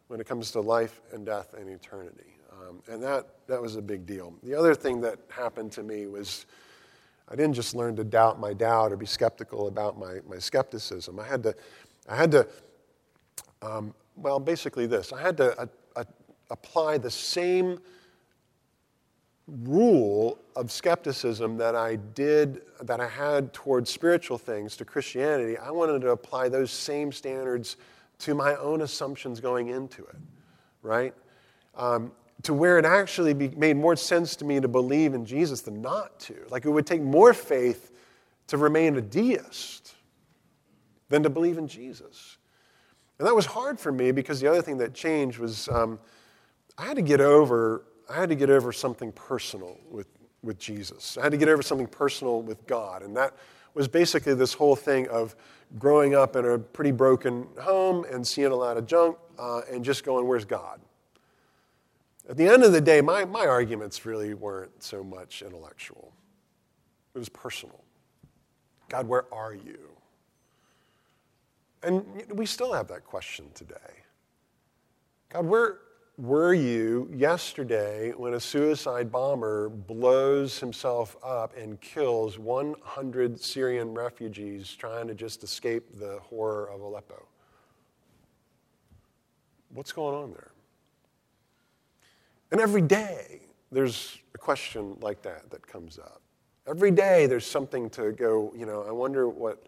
when 0.09 0.19
it 0.19 0.27
comes 0.27 0.51
to 0.51 0.61
life 0.61 1.01
and 1.11 1.25
death 1.25 1.55
and 1.57 1.67
eternity. 1.69 2.35
Um, 2.51 2.83
and 2.87 3.01
that, 3.01 3.25
that 3.47 3.61
was 3.61 3.77
a 3.77 3.81
big 3.81 4.05
deal. 4.05 4.33
The 4.43 4.53
other 4.53 4.75
thing 4.75 5.01
that 5.01 5.17
happened 5.29 5.71
to 5.73 5.83
me 5.83 6.05
was 6.05 6.45
I 7.29 7.35
didn't 7.35 7.53
just 7.53 7.75
learn 7.75 7.95
to 7.95 8.03
doubt 8.03 8.39
my 8.39 8.53
doubt 8.53 8.91
or 8.91 8.97
be 8.97 9.05
skeptical 9.05 9.67
about 9.67 9.97
my, 9.97 10.19
my 10.29 10.37
skepticism. 10.37 11.19
I 11.19 11.25
had 11.25 11.43
to, 11.43 11.55
I 12.07 12.15
had 12.15 12.31
to 12.31 12.47
um, 13.61 13.93
well, 14.15 14.39
basically 14.39 14.85
this 14.87 15.13
I 15.13 15.21
had 15.21 15.37
to 15.37 15.59
uh, 15.59 15.65
uh, 15.95 16.03
apply 16.49 16.97
the 16.97 17.11
same 17.11 17.79
rule 19.47 20.39
of 20.55 20.71
skepticism 20.71 21.57
that 21.57 21.75
I 21.75 21.95
did, 21.95 22.61
that 22.81 22.99
I 22.99 23.07
had 23.07 23.53
towards 23.53 23.89
spiritual 23.89 24.37
things 24.37 24.75
to 24.77 24.85
Christianity. 24.85 25.57
I 25.57 25.71
wanted 25.71 26.01
to 26.01 26.09
apply 26.09 26.49
those 26.49 26.69
same 26.69 27.11
standards 27.11 27.77
to 28.19 28.35
my 28.35 28.55
own 28.55 28.81
assumptions 28.81 29.39
going 29.39 29.69
into 29.69 30.03
it, 30.03 30.17
right? 30.81 31.13
Um, 31.75 32.11
to 32.43 32.53
where 32.53 32.77
it 32.77 32.85
actually 32.85 33.33
be, 33.33 33.49
made 33.49 33.77
more 33.77 33.95
sense 33.95 34.35
to 34.37 34.45
me 34.45 34.59
to 34.59 34.67
believe 34.67 35.13
in 35.13 35.25
Jesus 35.25 35.61
than 35.61 35.81
not 35.81 36.19
to. 36.21 36.35
Like 36.49 36.65
it 36.65 36.69
would 36.69 36.85
take 36.85 37.01
more 37.01 37.33
faith 37.33 37.91
to 38.47 38.57
remain 38.57 38.95
a 38.97 39.01
deist 39.01 39.95
than 41.09 41.23
to 41.23 41.29
believe 41.29 41.57
in 41.57 41.67
Jesus. 41.67 42.36
And 43.19 43.27
that 43.27 43.35
was 43.35 43.45
hard 43.45 43.79
for 43.79 43.91
me 43.91 44.11
because 44.11 44.39
the 44.39 44.47
other 44.47 44.61
thing 44.61 44.77
that 44.77 44.93
changed 44.93 45.39
was 45.39 45.67
um, 45.69 45.99
I 46.77 46.85
had 46.85 46.95
to 46.97 47.01
get 47.01 47.21
over 47.21 47.83
I 48.09 48.15
had 48.15 48.29
to 48.29 48.35
get 48.35 48.49
over 48.49 48.71
something 48.71 49.11
personal 49.11 49.77
with, 49.89 50.07
with 50.41 50.57
Jesus. 50.57 51.17
I 51.17 51.23
had 51.23 51.31
to 51.33 51.37
get 51.37 51.49
over 51.49 51.61
something 51.61 51.87
personal 51.87 52.41
with 52.41 52.65
God. 52.67 53.01
And 53.01 53.15
that 53.17 53.33
was 53.73 53.87
basically 53.87 54.33
this 54.33 54.53
whole 54.53 54.75
thing 54.75 55.07
of 55.09 55.35
growing 55.77 56.15
up 56.15 56.35
in 56.35 56.45
a 56.45 56.57
pretty 56.57 56.91
broken 56.91 57.47
home 57.59 58.05
and 58.11 58.25
seeing 58.25 58.51
a 58.51 58.55
lot 58.55 58.77
of 58.77 58.85
junk 58.85 59.17
uh, 59.37 59.61
and 59.69 59.83
just 59.83 60.05
going, 60.05 60.25
Where's 60.25 60.45
God? 60.45 60.79
At 62.29 62.37
the 62.37 62.47
end 62.47 62.63
of 62.63 62.71
the 62.73 62.81
day, 62.81 63.01
my, 63.01 63.23
my 63.25 63.45
arguments 63.45 64.05
really 64.05 64.33
weren't 64.33 64.83
so 64.83 65.03
much 65.03 65.41
intellectual, 65.41 66.13
it 67.13 67.19
was 67.19 67.29
personal. 67.29 67.83
God, 68.89 69.05
where 69.05 69.25
are 69.33 69.53
you? 69.53 69.96
And 71.83 72.05
we 72.33 72.45
still 72.45 72.73
have 72.73 72.87
that 72.87 73.05
question 73.05 73.45
today. 73.53 73.75
God, 75.29 75.45
where 75.45 75.79
were 76.17 76.53
you 76.53 77.11
yesterday 77.13 78.11
when 78.17 78.33
a 78.33 78.39
suicide 78.39 79.11
bomber 79.11 79.69
blows 79.69 80.59
himself 80.59 81.15
up 81.23 81.55
and 81.55 81.79
kills 81.79 82.39
100 82.39 83.39
Syrian 83.39 83.93
refugees 83.93 84.73
trying 84.73 85.07
to 85.07 85.13
just 85.13 85.43
escape 85.43 85.99
the 85.99 86.19
horror 86.23 86.71
of 86.71 86.81
Aleppo? 86.81 87.23
What's 89.69 89.91
going 89.91 90.15
on 90.15 90.31
there? 90.31 90.51
And 92.51 92.61
every 92.61 92.81
day, 92.81 93.41
there's 93.71 94.17
a 94.33 94.37
question 94.37 94.97
like 95.01 95.21
that 95.21 95.49
that 95.51 95.67
comes 95.67 95.99
up. 95.99 96.21
Every 96.65 96.91
day, 96.91 97.27
there's 97.27 97.45
something 97.45 97.89
to 97.91 98.11
go, 98.13 98.53
you 98.55 98.65
know, 98.65 98.85
I 98.87 98.91
wonder 98.91 99.29
what, 99.29 99.67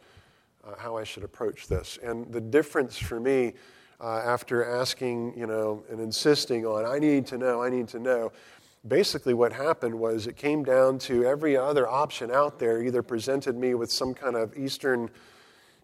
uh, 0.66 0.76
how 0.78 0.98
I 0.98 1.04
should 1.04 1.24
approach 1.24 1.68
this. 1.68 1.98
And 2.04 2.32
the 2.32 2.42
difference 2.42 2.98
for 2.98 3.20
me 3.20 3.54
uh, 4.02 4.22
after 4.26 4.64
asking, 4.64 5.38
you 5.38 5.48
know, 5.48 5.84
and 5.90 6.00
insisting 6.00 6.66
on, 6.66 6.86
I 6.86 7.00
need 7.00 7.26
to 7.28 7.38
know, 7.38 7.62
I 7.62 7.70
need 7.70 7.88
to 7.90 8.00
know. 8.00 8.32
Basically, 8.88 9.34
what 9.34 9.52
happened 9.52 9.94
was 9.94 10.26
it 10.26 10.38
came 10.38 10.64
down 10.64 11.00
to 11.00 11.26
every 11.26 11.58
other 11.58 11.88
option 11.88 12.32
out 12.32 12.60
there 12.60 12.82
either 12.82 13.04
presented 13.04 13.58
me 13.58 13.74
with 13.74 13.92
some 13.92 14.14
kind 14.14 14.38
of 14.38 14.58
Eastern, 14.58 15.10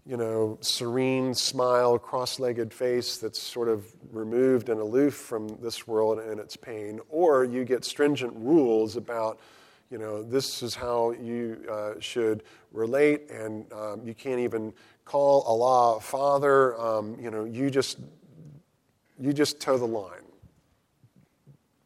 you 0.06 0.16
know, 0.16 0.58
serene 0.62 1.34
smile, 1.34 2.00
cross 2.00 2.40
legged 2.40 2.74
face 2.74 3.18
that's 3.18 3.42
sort 3.42 3.68
of 3.68 3.86
removed 4.14 4.70
and 4.70 4.80
aloof 4.80 5.14
from 5.14 5.50
this 5.62 5.86
world 5.86 6.20
and 6.20 6.40
its 6.40 6.56
pain, 6.56 7.02
or 7.10 7.44
you 7.44 7.66
get 7.66 7.84
stringent 7.84 8.34
rules 8.38 8.96
about 8.96 9.40
you 9.96 10.02
know, 10.02 10.22
this 10.22 10.62
is 10.62 10.76
how 10.76 11.12
you 11.12 11.58
uh, 11.72 11.94
should 12.00 12.44
relate, 12.74 13.30
and 13.32 13.72
um, 13.72 14.02
you 14.06 14.14
can't 14.14 14.42
even 14.42 14.74
call 15.06 15.44
Allah 15.44 16.02
Father. 16.02 16.78
Um, 16.78 17.18
you 17.18 17.32
know, 17.32 17.46
you 17.46 17.70
just 17.70 18.00
you 19.18 19.32
just 19.32 19.62
toe 19.62 19.78
the 19.78 19.88
line. 19.88 20.26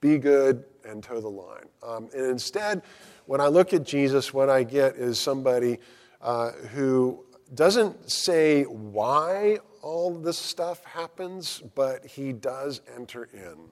Be 0.01 0.17
good 0.17 0.63
and 0.83 1.03
toe 1.03 1.21
the 1.21 1.29
line. 1.29 1.65
Um, 1.83 2.09
and 2.15 2.25
instead, 2.25 2.81
when 3.27 3.41
I 3.41 3.45
look 3.45 3.73
at 3.73 3.83
Jesus, 3.83 4.33
what 4.33 4.49
I 4.49 4.63
get 4.63 4.95
is 4.95 5.19
somebody 5.19 5.77
uh, 6.19 6.53
who 6.73 7.23
doesn't 7.53 8.09
say 8.09 8.63
why 8.63 9.59
all 9.83 10.17
this 10.17 10.39
stuff 10.39 10.83
happens, 10.83 11.61
but 11.75 12.07
he 12.07 12.33
does 12.33 12.81
enter 12.97 13.29
in. 13.31 13.69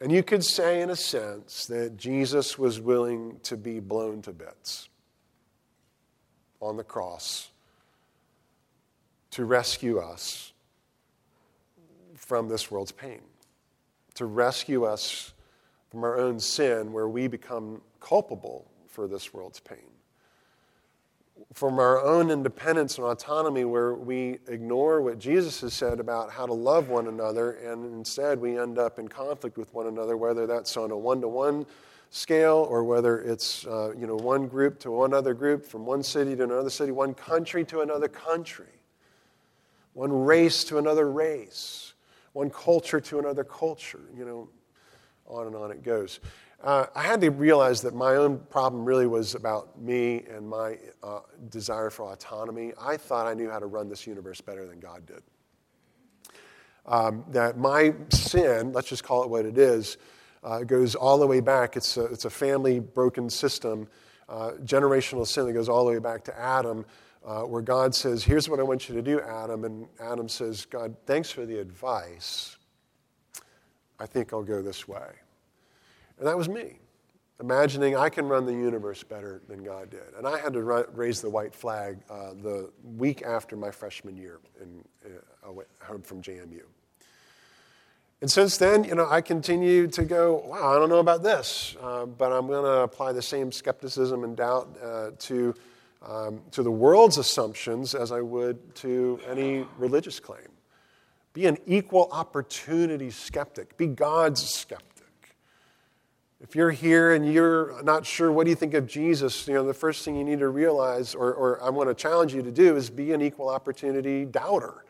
And 0.00 0.10
you 0.10 0.22
could 0.22 0.44
say, 0.44 0.80
in 0.80 0.90
a 0.90 0.96
sense, 0.96 1.66
that 1.66 1.96
Jesus 1.96 2.58
was 2.58 2.80
willing 2.80 3.38
to 3.42 3.56
be 3.56 3.80
blown 3.80 4.22
to 4.22 4.32
bits 4.32 4.88
on 6.60 6.76
the 6.76 6.84
cross 6.84 7.50
to 9.32 9.44
rescue 9.44 9.98
us 9.98 10.52
from 12.16 12.48
this 12.48 12.70
world's 12.70 12.92
pain, 12.92 13.20
to 14.14 14.24
rescue 14.24 14.84
us 14.84 15.32
from 15.90 16.04
our 16.04 16.18
own 16.18 16.40
sin 16.40 16.92
where 16.92 17.08
we 17.08 17.28
become 17.28 17.80
culpable 18.00 18.70
for 18.88 19.06
this 19.06 19.32
world's 19.32 19.60
pain 19.60 19.90
from 21.52 21.78
our 21.78 22.00
own 22.00 22.30
independence 22.30 22.98
and 22.98 23.06
autonomy 23.06 23.64
where 23.64 23.94
we 23.94 24.38
ignore 24.48 25.02
what 25.02 25.18
Jesus 25.18 25.60
has 25.60 25.74
said 25.74 26.00
about 26.00 26.30
how 26.30 26.46
to 26.46 26.52
love 26.52 26.88
one 26.88 27.08
another, 27.08 27.52
and 27.52 27.84
instead 27.94 28.40
we 28.40 28.58
end 28.58 28.78
up 28.78 28.98
in 28.98 29.08
conflict 29.08 29.58
with 29.58 29.72
one 29.74 29.86
another, 29.86 30.16
whether 30.16 30.46
that's 30.46 30.76
on 30.76 30.90
a 30.90 30.96
one 30.96 31.20
to 31.20 31.28
one 31.28 31.66
scale 32.10 32.66
or 32.68 32.84
whether 32.84 33.20
it's 33.20 33.66
uh, 33.66 33.92
you 33.98 34.06
know, 34.06 34.16
one 34.16 34.48
group 34.48 34.78
to 34.80 34.90
one 34.90 35.14
other 35.14 35.34
group, 35.34 35.64
from 35.64 35.86
one 35.86 36.02
city 36.02 36.36
to 36.36 36.44
another 36.44 36.70
city, 36.70 36.92
one 36.92 37.14
country 37.14 37.64
to 37.64 37.80
another 37.80 38.08
country, 38.08 38.66
one 39.94 40.12
race 40.12 40.64
to 40.64 40.78
another 40.78 41.10
race, 41.10 41.94
one 42.32 42.50
culture 42.50 43.00
to 43.00 43.18
another 43.18 43.44
culture, 43.44 44.00
you 44.16 44.24
know, 44.24 44.48
on 45.26 45.46
and 45.46 45.56
on 45.56 45.70
it 45.70 45.82
goes 45.82 46.20
uh, 46.62 46.86
I 46.94 47.02
had 47.02 47.22
to 47.22 47.30
realize 47.30 47.80
that 47.82 47.94
my 47.94 48.16
own 48.16 48.38
problem 48.50 48.84
really 48.84 49.06
was 49.06 49.34
about 49.34 49.80
me 49.80 50.24
and 50.30 50.46
my 50.46 50.76
uh, 51.02 51.20
desire 51.48 51.88
for 51.88 52.12
autonomy. 52.12 52.72
I 52.78 52.98
thought 52.98 53.26
I 53.26 53.32
knew 53.32 53.48
how 53.48 53.58
to 53.58 53.66
run 53.66 53.88
this 53.88 54.06
universe 54.06 54.40
better 54.40 54.66
than 54.66 54.78
God 54.78 55.06
did. 55.06 55.22
Um, 56.84 57.24
that 57.28 57.56
my 57.56 57.94
sin, 58.10 58.72
let's 58.72 58.88
just 58.88 59.04
call 59.04 59.22
it 59.22 59.30
what 59.30 59.46
it 59.46 59.56
is, 59.56 59.96
uh, 60.42 60.60
goes 60.60 60.94
all 60.94 61.18
the 61.18 61.26
way 61.26 61.40
back. 61.40 61.76
It's 61.76 61.96
a, 61.96 62.04
it's 62.06 62.26
a 62.26 62.30
family 62.30 62.78
broken 62.78 63.30
system, 63.30 63.88
uh, 64.28 64.52
generational 64.64 65.26
sin 65.26 65.46
that 65.46 65.52
goes 65.52 65.68
all 65.68 65.84
the 65.86 65.92
way 65.92 65.98
back 65.98 66.24
to 66.24 66.38
Adam, 66.38 66.84
uh, 67.24 67.42
where 67.42 67.62
God 67.62 67.94
says, 67.94 68.22
Here's 68.22 68.48
what 68.48 68.60
I 68.60 68.62
want 68.64 68.88
you 68.88 68.94
to 68.94 69.02
do, 69.02 69.20
Adam. 69.20 69.64
And 69.64 69.86
Adam 69.98 70.28
says, 70.28 70.66
God, 70.66 70.94
thanks 71.06 71.30
for 71.30 71.46
the 71.46 71.58
advice. 71.58 72.56
I 73.98 74.06
think 74.06 74.32
I'll 74.32 74.42
go 74.42 74.62
this 74.62 74.88
way. 74.88 75.10
And 76.20 76.28
that 76.28 76.36
was 76.36 76.50
me, 76.50 76.74
imagining 77.40 77.96
I 77.96 78.10
can 78.10 78.28
run 78.28 78.44
the 78.44 78.52
universe 78.52 79.02
better 79.02 79.40
than 79.48 79.64
God 79.64 79.90
did. 79.90 80.14
And 80.18 80.26
I 80.26 80.38
had 80.38 80.52
to 80.52 80.62
raise 80.62 81.22
the 81.22 81.30
white 81.30 81.54
flag 81.54 81.98
uh, 82.10 82.34
the 82.34 82.70
week 82.84 83.22
after 83.22 83.56
my 83.56 83.70
freshman 83.70 84.18
year 84.18 84.38
in, 84.60 84.84
uh, 85.42 85.48
home 85.82 86.02
from 86.02 86.20
JMU. 86.20 86.60
And 88.20 88.30
since 88.30 88.58
then, 88.58 88.84
you 88.84 88.94
know, 88.94 89.08
I 89.08 89.22
continue 89.22 89.86
to 89.88 90.04
go, 90.04 90.42
wow, 90.46 90.76
I 90.76 90.78
don't 90.78 90.90
know 90.90 90.98
about 90.98 91.22
this, 91.22 91.74
uh, 91.80 92.04
but 92.04 92.32
I'm 92.32 92.46
going 92.48 92.64
to 92.64 92.82
apply 92.82 93.12
the 93.12 93.22
same 93.22 93.50
skepticism 93.50 94.22
and 94.24 94.36
doubt 94.36 94.76
uh, 94.82 95.12
to, 95.20 95.54
um, 96.06 96.42
to 96.50 96.62
the 96.62 96.70
world's 96.70 97.16
assumptions 97.16 97.94
as 97.94 98.12
I 98.12 98.20
would 98.20 98.74
to 98.76 99.18
any 99.26 99.64
religious 99.78 100.20
claim. 100.20 100.48
Be 101.32 101.46
an 101.46 101.56
equal 101.66 102.10
opportunity 102.12 103.10
skeptic, 103.10 103.78
be 103.78 103.86
God's 103.86 104.46
skeptic. 104.46 104.89
If 106.42 106.54
you're 106.54 106.70
here 106.70 107.12
and 107.12 107.30
you're 107.30 107.82
not 107.82 108.06
sure 108.06 108.32
what 108.32 108.44
do 108.44 108.50
you 108.50 108.56
think 108.56 108.72
of 108.72 108.86
Jesus, 108.86 109.46
you 109.46 109.52
know, 109.52 109.64
the 109.64 109.74
first 109.74 110.04
thing 110.04 110.16
you 110.16 110.24
need 110.24 110.38
to 110.38 110.48
realize, 110.48 111.14
or, 111.14 111.34
or 111.34 111.62
I 111.62 111.68
want 111.68 111.90
to 111.90 111.94
challenge 111.94 112.32
you 112.32 112.42
to 112.42 112.50
do, 112.50 112.76
is 112.76 112.88
be 112.88 113.12
an 113.12 113.20
equal 113.20 113.50
opportunity 113.50 114.24
doubter. 114.24 114.86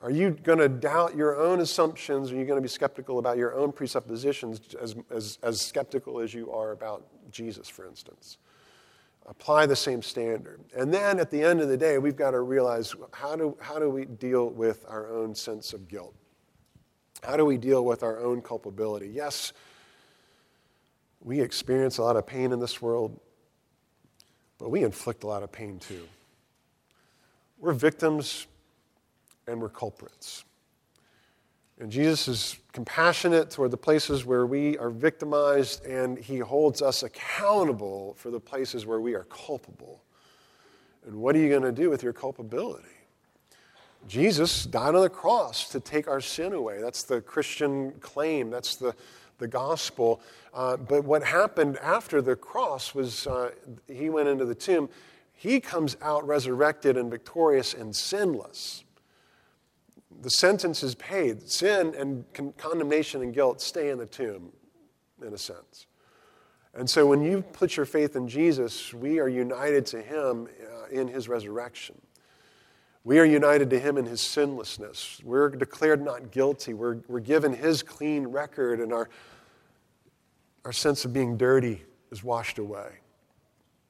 Are 0.00 0.10
you 0.10 0.30
going 0.30 0.60
to 0.60 0.68
doubt 0.68 1.16
your 1.16 1.36
own 1.36 1.60
assumptions? 1.60 2.30
Are 2.30 2.36
you 2.36 2.44
going 2.44 2.56
to 2.56 2.62
be 2.62 2.68
skeptical 2.68 3.18
about 3.18 3.36
your 3.36 3.54
own 3.54 3.72
presuppositions 3.72 4.60
as, 4.80 4.94
as, 5.10 5.38
as 5.42 5.60
skeptical 5.60 6.20
as 6.20 6.32
you 6.32 6.50
are 6.52 6.70
about 6.70 7.04
Jesus, 7.32 7.68
for 7.68 7.84
instance? 7.84 8.38
Apply 9.26 9.66
the 9.66 9.76
same 9.76 10.02
standard. 10.02 10.60
And 10.74 10.94
then 10.94 11.18
at 11.18 11.30
the 11.30 11.42
end 11.42 11.60
of 11.60 11.68
the 11.68 11.76
day, 11.76 11.98
we've 11.98 12.16
got 12.16 12.30
to 12.30 12.40
realize 12.40 12.94
how 13.12 13.36
do, 13.36 13.56
how 13.60 13.78
do 13.78 13.90
we 13.90 14.04
deal 14.04 14.48
with 14.50 14.86
our 14.88 15.10
own 15.10 15.34
sense 15.34 15.72
of 15.72 15.88
guilt? 15.88 16.14
How 17.22 17.36
do 17.36 17.44
we 17.44 17.58
deal 17.58 17.84
with 17.84 18.02
our 18.02 18.20
own 18.20 18.40
culpability? 18.40 19.08
Yes, 19.08 19.52
we 21.22 21.40
experience 21.40 21.98
a 21.98 22.02
lot 22.02 22.16
of 22.16 22.26
pain 22.26 22.52
in 22.52 22.60
this 22.60 22.80
world, 22.80 23.18
but 24.58 24.70
we 24.70 24.82
inflict 24.82 25.24
a 25.24 25.26
lot 25.26 25.42
of 25.42 25.52
pain 25.52 25.78
too. 25.78 26.06
We're 27.58 27.72
victims 27.72 28.46
and 29.46 29.60
we're 29.60 29.68
culprits. 29.68 30.44
And 31.78 31.90
Jesus 31.90 32.28
is 32.28 32.56
compassionate 32.72 33.50
toward 33.50 33.70
the 33.70 33.76
places 33.76 34.26
where 34.26 34.44
we 34.44 34.76
are 34.76 34.90
victimized, 34.90 35.84
and 35.86 36.18
he 36.18 36.38
holds 36.38 36.82
us 36.82 37.02
accountable 37.02 38.14
for 38.18 38.30
the 38.30 38.38
places 38.38 38.84
where 38.84 39.00
we 39.00 39.14
are 39.14 39.24
culpable. 39.24 40.02
And 41.06 41.16
what 41.16 41.34
are 41.34 41.38
you 41.38 41.48
going 41.48 41.62
to 41.62 41.72
do 41.72 41.88
with 41.88 42.02
your 42.02 42.12
culpability? 42.12 42.84
Jesus 44.06 44.66
died 44.66 44.94
on 44.94 45.00
the 45.00 45.08
cross 45.08 45.70
to 45.70 45.80
take 45.80 46.06
our 46.06 46.20
sin 46.20 46.52
away. 46.52 46.80
That's 46.82 47.02
the 47.02 47.22
Christian 47.22 47.92
claim. 48.00 48.50
That's 48.50 48.76
the, 48.76 48.94
the 49.40 49.48
gospel. 49.48 50.20
Uh, 50.54 50.76
but 50.76 51.04
what 51.04 51.24
happened 51.24 51.76
after 51.78 52.22
the 52.22 52.36
cross 52.36 52.94
was 52.94 53.26
uh, 53.26 53.50
he 53.88 54.08
went 54.08 54.28
into 54.28 54.44
the 54.44 54.54
tomb. 54.54 54.88
He 55.32 55.58
comes 55.58 55.96
out 56.02 56.24
resurrected 56.26 56.96
and 56.96 57.10
victorious 57.10 57.74
and 57.74 57.96
sinless. 57.96 58.84
The 60.22 60.30
sentence 60.30 60.82
is 60.82 60.94
paid. 60.94 61.50
Sin 61.50 61.94
and 61.96 62.24
con- 62.32 62.52
condemnation 62.56 63.22
and 63.22 63.34
guilt 63.34 63.60
stay 63.60 63.90
in 63.90 63.98
the 63.98 64.06
tomb, 64.06 64.52
in 65.26 65.32
a 65.32 65.38
sense. 65.38 65.86
And 66.74 66.88
so 66.88 67.06
when 67.06 67.22
you 67.22 67.42
put 67.42 67.76
your 67.76 67.86
faith 67.86 68.14
in 68.14 68.28
Jesus, 68.28 68.94
we 68.94 69.18
are 69.18 69.28
united 69.28 69.86
to 69.86 70.02
him 70.02 70.46
uh, 70.46 70.86
in 70.90 71.08
his 71.08 71.28
resurrection. 71.28 72.00
We 73.04 73.18
are 73.18 73.24
united 73.24 73.70
to 73.70 73.78
him 73.78 73.96
in 73.96 74.04
his 74.04 74.20
sinlessness. 74.20 75.20
We're 75.24 75.48
declared 75.48 76.04
not 76.04 76.30
guilty. 76.30 76.74
We're, 76.74 76.98
we're 77.08 77.20
given 77.20 77.52
his 77.52 77.82
clean 77.82 78.26
record, 78.26 78.80
and 78.80 78.92
our, 78.92 79.08
our 80.64 80.72
sense 80.72 81.04
of 81.04 81.12
being 81.12 81.36
dirty 81.36 81.82
is 82.10 82.22
washed 82.22 82.58
away 82.58 82.90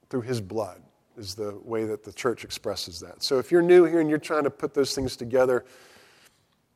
through 0.09 0.23
his 0.23 0.41
blood, 0.41 0.83
is 1.17 1.35
the 1.35 1.59
way 1.65 1.85
that 1.87 2.05
the 2.05 2.13
church 2.13 2.45
expresses 2.45 3.01
that. 3.01 3.23
So 3.23 3.39
if 3.39 3.51
you're 3.51 3.63
new 3.63 3.85
here 3.85 4.01
and 4.01 4.09
you're 4.09 4.19
trying 4.19 4.45
to 4.45 4.51
put 4.51 4.75
those 4.75 4.95
things 4.95 5.17
together, 5.17 5.65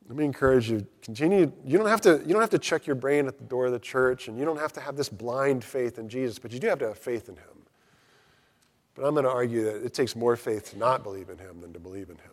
let 0.07 0.17
me 0.17 0.25
encourage 0.25 0.69
you 0.69 0.85
continue 1.01 1.51
you 1.65 1.77
don't 1.77 1.87
have 1.87 2.01
to 2.01 2.21
you 2.25 2.33
don't 2.33 2.41
have 2.41 2.49
to 2.51 2.59
check 2.59 2.85
your 2.85 2.95
brain 2.95 3.27
at 3.27 3.37
the 3.37 3.43
door 3.43 3.65
of 3.65 3.71
the 3.71 3.79
church 3.79 4.27
and 4.27 4.37
you 4.37 4.45
don't 4.45 4.59
have 4.59 4.71
to 4.73 4.79
have 4.79 4.95
this 4.95 5.09
blind 5.09 5.63
faith 5.63 5.97
in 5.97 6.07
jesus 6.07 6.37
but 6.37 6.51
you 6.51 6.59
do 6.59 6.67
have 6.67 6.77
to 6.77 6.87
have 6.87 6.97
faith 6.97 7.27
in 7.27 7.35
him 7.35 7.54
but 8.95 9.05
I'm 9.05 9.13
going 9.13 9.25
to 9.25 9.31
argue 9.31 9.65
that 9.65 9.85
it 9.85 9.93
takes 9.93 10.15
more 10.15 10.35
faith 10.35 10.71
to 10.71 10.77
not 10.77 11.03
believe 11.03 11.29
in 11.29 11.37
him 11.37 11.61
than 11.61 11.73
to 11.73 11.79
believe 11.79 12.09
in 12.09 12.15
him. 12.15 12.31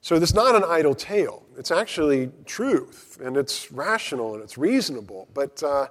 So 0.00 0.16
it's 0.16 0.34
not 0.34 0.56
an 0.56 0.64
idle 0.64 0.96
tale. 0.96 1.44
It's 1.56 1.70
actually 1.70 2.30
truth, 2.44 3.20
and 3.22 3.36
it's 3.36 3.70
rational 3.70 4.34
and 4.34 4.42
it's 4.42 4.58
reasonable. 4.58 5.28
But, 5.32 5.62
uh, 5.62 5.86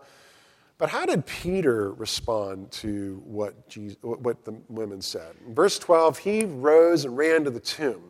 but 0.78 0.90
how 0.90 1.06
did 1.06 1.26
Peter 1.26 1.94
respond 1.94 2.72
to 2.72 3.22
what, 3.24 3.70
Jesus, 3.70 3.98
what 4.02 4.44
the 4.44 4.54
women 4.68 5.02
said? 5.02 5.36
In 5.48 5.56
verse 5.56 5.80
12, 5.80 6.18
he 6.18 6.44
rose 6.44 7.06
and 7.06 7.16
ran 7.16 7.46
to 7.46 7.50
the 7.50 7.62
tomb. 7.62 8.02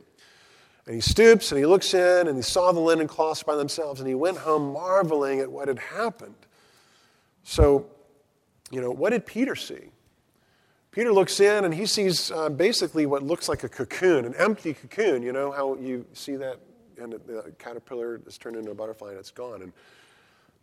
And 0.88 0.96
he 0.96 1.02
stoops 1.02 1.52
and 1.52 1.60
he 1.60 1.68
looks 1.68 1.94
in 1.94 2.28
and 2.28 2.36
he 2.36 2.42
saw 2.42 2.72
the 2.72 2.80
linen 2.80 3.08
cloths 3.08 3.44
by 3.44 3.56
themselves 3.56 4.00
and 4.00 4.10
he 4.10 4.16
went 4.16 4.38
home 4.38 4.74
marveling 4.74 5.40
at 5.40 5.52
what 5.52 5.68
had 5.68 5.78
happened. 5.78 6.34
So, 7.44 7.86
you 8.72 8.82
know, 8.82 8.90
what 8.90 9.12
did 9.12 9.28
Peter 9.28 9.56
see? 9.56 9.91
Peter 10.92 11.14
looks 11.14 11.40
in 11.40 11.64
and 11.64 11.74
he 11.74 11.86
sees 11.86 12.32
uh, 12.32 12.50
basically 12.50 13.06
what 13.06 13.24
looks 13.24 13.48
like 13.48 13.64
a 13.64 13.70
cocoon, 13.70 14.26
an 14.26 14.36
empty 14.36 14.74
cocoon. 14.74 15.24
You 15.24 15.32
know 15.32 15.50
how 15.50 15.76
you 15.76 16.06
see 16.12 16.36
that, 16.36 16.60
and 16.98 17.14
the 17.14 17.54
caterpillar 17.58 18.22
is 18.28 18.38
turned 18.38 18.58
into 18.58 18.72
a 18.72 18.76
butterfly 18.76 19.12
and 19.12 19.18
it's 19.18 19.32
gone. 19.32 19.62
And 19.62 19.72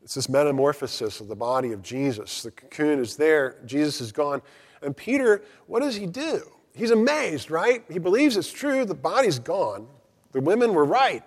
it's 0.02 0.14
this 0.14 0.28
metamorphosis 0.28 1.20
of 1.20 1.28
the 1.28 1.36
body 1.36 1.72
of 1.72 1.82
Jesus. 1.82 2.42
The 2.42 2.50
cocoon 2.50 2.98
is 2.98 3.16
there, 3.16 3.56
Jesus 3.64 4.02
is 4.02 4.12
gone. 4.12 4.42
And 4.82 4.94
Peter, 4.94 5.42
what 5.66 5.80
does 5.80 5.96
he 5.96 6.06
do? 6.06 6.42
He's 6.74 6.90
amazed, 6.90 7.50
right? 7.50 7.82
He 7.90 7.98
believes 7.98 8.36
it's 8.36 8.52
true, 8.52 8.84
the 8.84 8.94
body's 8.94 9.38
gone. 9.38 9.88
The 10.32 10.42
women 10.42 10.74
were 10.74 10.84
right. 10.84 11.24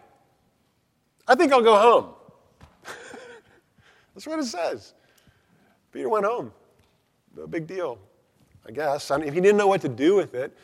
I 1.28 1.34
think 1.34 1.52
I'll 1.52 1.64
go 1.64 1.76
home. 1.76 2.14
That's 4.14 4.28
what 4.28 4.40
it 4.40 4.46
says. 4.46 4.94
Peter 5.92 6.08
went 6.08 6.26
home. 6.26 6.54
No 7.36 7.48
big 7.48 7.66
deal, 7.66 7.98
I 8.68 8.72
guess. 8.72 9.12
I 9.12 9.18
mean, 9.18 9.34
he 9.34 9.42
didn't 9.42 9.58
know 9.58 9.68
what 9.68 9.82
to 9.82 9.90
do 9.90 10.16
with 10.16 10.34
it. 10.34 10.56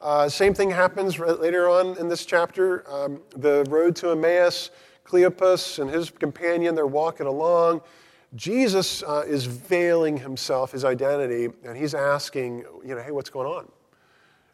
Uh, 0.00 0.28
same 0.28 0.52
thing 0.54 0.70
happens 0.70 1.18
later 1.18 1.68
on 1.68 1.96
in 1.98 2.08
this 2.08 2.26
chapter. 2.26 2.84
Um, 2.90 3.20
the 3.36 3.64
road 3.68 3.96
to 3.96 4.10
Emmaus, 4.10 4.70
Cleopas 5.06 5.78
and 5.78 5.90
his 5.90 6.10
companion, 6.10 6.74
they're 6.74 6.86
walking 6.86 7.26
along. 7.26 7.80
Jesus 8.34 9.02
uh, 9.04 9.22
is 9.26 9.46
veiling 9.46 10.18
himself, 10.18 10.72
his 10.72 10.84
identity, 10.84 11.48
and 11.64 11.76
he's 11.76 11.94
asking, 11.94 12.64
you 12.84 12.94
know, 12.94 13.00
hey, 13.00 13.12
what's 13.12 13.30
going 13.30 13.46
on? 13.46 13.68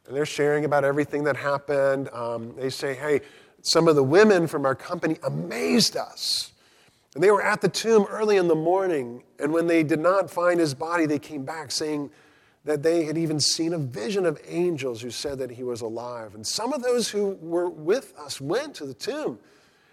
And 0.06 0.14
they're 0.14 0.26
sharing 0.26 0.64
about 0.66 0.84
everything 0.84 1.24
that 1.24 1.36
happened. 1.36 2.10
Um, 2.12 2.54
they 2.56 2.68
say, 2.68 2.94
hey, 2.94 3.22
some 3.62 3.88
of 3.88 3.96
the 3.96 4.02
women 4.02 4.46
from 4.46 4.66
our 4.66 4.74
company 4.74 5.16
amazed 5.22 5.96
us. 5.96 6.52
And 7.14 7.24
they 7.24 7.30
were 7.30 7.42
at 7.42 7.60
the 7.60 7.68
tomb 7.68 8.06
early 8.08 8.36
in 8.36 8.46
the 8.46 8.54
morning, 8.54 9.22
and 9.38 9.52
when 9.52 9.66
they 9.66 9.82
did 9.82 10.00
not 10.00 10.30
find 10.30 10.60
his 10.60 10.74
body, 10.74 11.06
they 11.06 11.18
came 11.18 11.44
back 11.44 11.70
saying 11.70 12.10
that 12.64 12.82
they 12.82 13.04
had 13.04 13.16
even 13.16 13.40
seen 13.40 13.72
a 13.72 13.78
vision 13.78 14.26
of 14.26 14.38
angels 14.46 15.00
who 15.00 15.10
said 15.10 15.38
that 15.38 15.50
he 15.50 15.62
was 15.62 15.80
alive. 15.80 16.34
And 16.34 16.46
some 16.46 16.72
of 16.72 16.82
those 16.82 17.08
who 17.08 17.38
were 17.40 17.70
with 17.70 18.12
us 18.18 18.40
went 18.40 18.74
to 18.76 18.86
the 18.86 18.94
tomb 18.94 19.38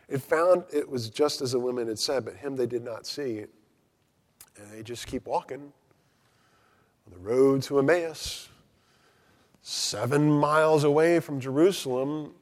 and 0.10 0.22
found 0.22 0.66
it 0.74 0.90
was 0.90 1.10
just 1.10 1.42
as 1.42 1.52
the 1.52 1.60
women 1.60 1.88
had 1.88 2.00
said, 2.00 2.26
but 2.26 2.36
him 2.36 2.56
they 2.56 2.66
did 2.66 2.84
not 2.84 3.08
see. 3.08 3.40
And 3.40 4.72
they 4.72 4.84
just 4.84 5.08
keep 5.08 5.28
walking 5.28 5.62
on 7.06 7.14
the 7.14 7.20
road 7.20 7.62
to 7.64 7.80
Emmaus, 7.80 8.50
seven 9.62 10.30
miles 10.30 10.84
away 10.84 11.20
from 11.22 11.40
Jerusalem. 11.40 12.34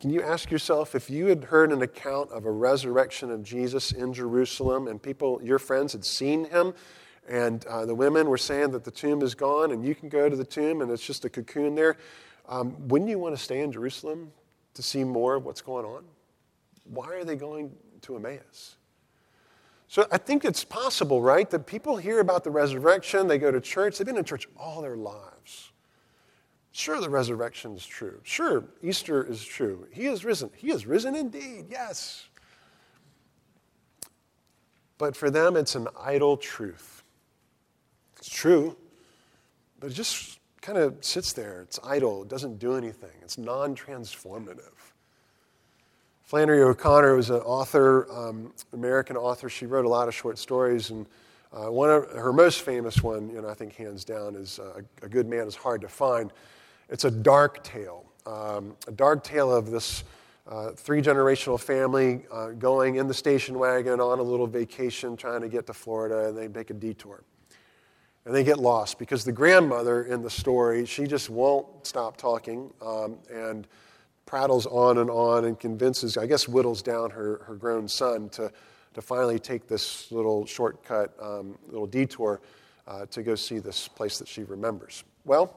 Can 0.00 0.10
you 0.10 0.22
ask 0.22 0.50
yourself 0.50 0.94
if 0.94 1.08
you 1.08 1.26
had 1.26 1.44
heard 1.44 1.72
an 1.72 1.80
account 1.80 2.30
of 2.30 2.44
a 2.44 2.50
resurrection 2.50 3.30
of 3.30 3.42
Jesus 3.42 3.92
in 3.92 4.12
Jerusalem 4.12 4.86
and 4.86 5.02
people, 5.02 5.40
your 5.42 5.58
friends, 5.58 5.92
had 5.92 6.04
seen 6.04 6.44
him, 6.44 6.74
and 7.28 7.64
uh, 7.66 7.86
the 7.86 7.94
women 7.94 8.28
were 8.28 8.38
saying 8.38 8.70
that 8.70 8.84
the 8.84 8.90
tomb 8.90 9.22
is 9.22 9.34
gone 9.34 9.72
and 9.72 9.84
you 9.84 9.94
can 9.94 10.08
go 10.08 10.28
to 10.28 10.36
the 10.36 10.44
tomb 10.44 10.80
and 10.80 10.90
it's 10.90 11.04
just 11.04 11.24
a 11.24 11.30
cocoon 11.30 11.74
there? 11.74 11.96
Um, 12.48 12.88
wouldn't 12.88 13.10
you 13.10 13.18
want 13.18 13.36
to 13.36 13.42
stay 13.42 13.60
in 13.60 13.72
Jerusalem 13.72 14.32
to 14.74 14.82
see 14.82 15.04
more 15.04 15.34
of 15.34 15.44
what's 15.44 15.60
going 15.60 15.84
on? 15.84 16.04
Why 16.84 17.12
are 17.14 17.24
they 17.24 17.36
going 17.36 17.72
to 18.02 18.16
Emmaus? 18.16 18.76
So 19.88 20.06
I 20.10 20.18
think 20.18 20.44
it's 20.44 20.64
possible, 20.64 21.22
right, 21.22 21.48
that 21.50 21.66
people 21.66 21.96
hear 21.96 22.20
about 22.20 22.44
the 22.44 22.50
resurrection, 22.50 23.28
they 23.28 23.38
go 23.38 23.50
to 23.50 23.60
church, 23.60 23.98
they've 23.98 24.06
been 24.06 24.16
in 24.16 24.24
church 24.24 24.48
all 24.56 24.82
their 24.82 24.96
lives. 24.96 25.72
Sure, 26.72 27.00
the 27.00 27.08
resurrection 27.08 27.74
is 27.74 27.86
true. 27.86 28.20
Sure, 28.22 28.64
Easter 28.82 29.24
is 29.24 29.42
true. 29.42 29.86
He 29.92 30.06
is 30.06 30.24
risen. 30.24 30.50
He 30.56 30.70
is 30.70 30.86
risen 30.86 31.14
indeed, 31.14 31.66
yes. 31.70 32.28
But 34.98 35.16
for 35.16 35.30
them, 35.30 35.56
it's 35.56 35.74
an 35.74 35.88
idle 35.98 36.36
truth. 36.36 36.95
It's 38.26 38.34
true, 38.34 38.76
but 39.78 39.92
it 39.92 39.94
just 39.94 40.40
kind 40.60 40.78
of 40.78 40.96
sits 41.00 41.32
there. 41.32 41.62
It's 41.62 41.78
idle. 41.84 42.22
It 42.22 42.28
doesn't 42.28 42.58
do 42.58 42.74
anything. 42.74 43.12
It's 43.22 43.38
non 43.38 43.76
transformative. 43.76 44.72
Flannery 46.24 46.60
O'Connor 46.60 47.14
was 47.14 47.30
an 47.30 47.36
author, 47.36 48.10
um, 48.10 48.52
American 48.72 49.16
author. 49.16 49.48
She 49.48 49.64
wrote 49.64 49.84
a 49.84 49.88
lot 49.88 50.08
of 50.08 50.14
short 50.14 50.38
stories, 50.38 50.90
and 50.90 51.06
uh, 51.52 51.70
one 51.70 51.88
of 51.88 52.10
her 52.10 52.32
most 52.32 52.62
famous 52.62 53.00
one, 53.00 53.30
you 53.30 53.40
know, 53.40 53.48
I 53.48 53.54
think 53.54 53.76
hands 53.76 54.04
down, 54.04 54.34
is 54.34 54.58
uh, 54.58 54.80
"A 55.02 55.08
Good 55.08 55.28
Man 55.28 55.46
Is 55.46 55.54
Hard 55.54 55.80
to 55.82 55.88
Find." 55.88 56.32
It's 56.88 57.04
a 57.04 57.12
dark 57.12 57.62
tale, 57.62 58.06
um, 58.26 58.74
a 58.88 58.92
dark 58.92 59.22
tale 59.22 59.54
of 59.54 59.70
this 59.70 60.02
uh, 60.48 60.70
three 60.72 61.00
generational 61.00 61.60
family 61.60 62.22
uh, 62.32 62.48
going 62.48 62.96
in 62.96 63.06
the 63.06 63.14
station 63.14 63.56
wagon 63.56 64.00
on 64.00 64.18
a 64.18 64.22
little 64.22 64.48
vacation 64.48 65.16
trying 65.16 65.42
to 65.42 65.48
get 65.48 65.64
to 65.68 65.72
Florida, 65.72 66.26
and 66.28 66.36
they 66.36 66.48
make 66.48 66.70
a 66.70 66.74
detour. 66.74 67.22
And 68.26 68.34
they 68.34 68.44
get 68.44 68.58
lost 68.58 68.98
because 68.98 69.24
the 69.24 69.32
grandmother 69.32 70.02
in 70.02 70.20
the 70.20 70.28
story, 70.28 70.84
she 70.84 71.06
just 71.06 71.30
won't 71.30 71.86
stop 71.86 72.16
talking 72.16 72.72
um, 72.82 73.18
and 73.32 73.66
prattles 74.26 74.66
on 74.66 74.98
and 74.98 75.08
on 75.08 75.44
and 75.44 75.58
convinces, 75.58 76.16
I 76.16 76.26
guess, 76.26 76.48
whittles 76.48 76.82
down 76.82 77.10
her, 77.10 77.40
her 77.46 77.54
grown 77.54 77.86
son 77.86 78.28
to, 78.30 78.52
to 78.94 79.00
finally 79.00 79.38
take 79.38 79.68
this 79.68 80.10
little 80.10 80.44
shortcut, 80.44 81.14
um, 81.22 81.56
little 81.68 81.86
detour 81.86 82.40
uh, 82.88 83.06
to 83.06 83.22
go 83.22 83.36
see 83.36 83.60
this 83.60 83.86
place 83.86 84.18
that 84.18 84.26
she 84.26 84.42
remembers. 84.42 85.04
Well, 85.24 85.56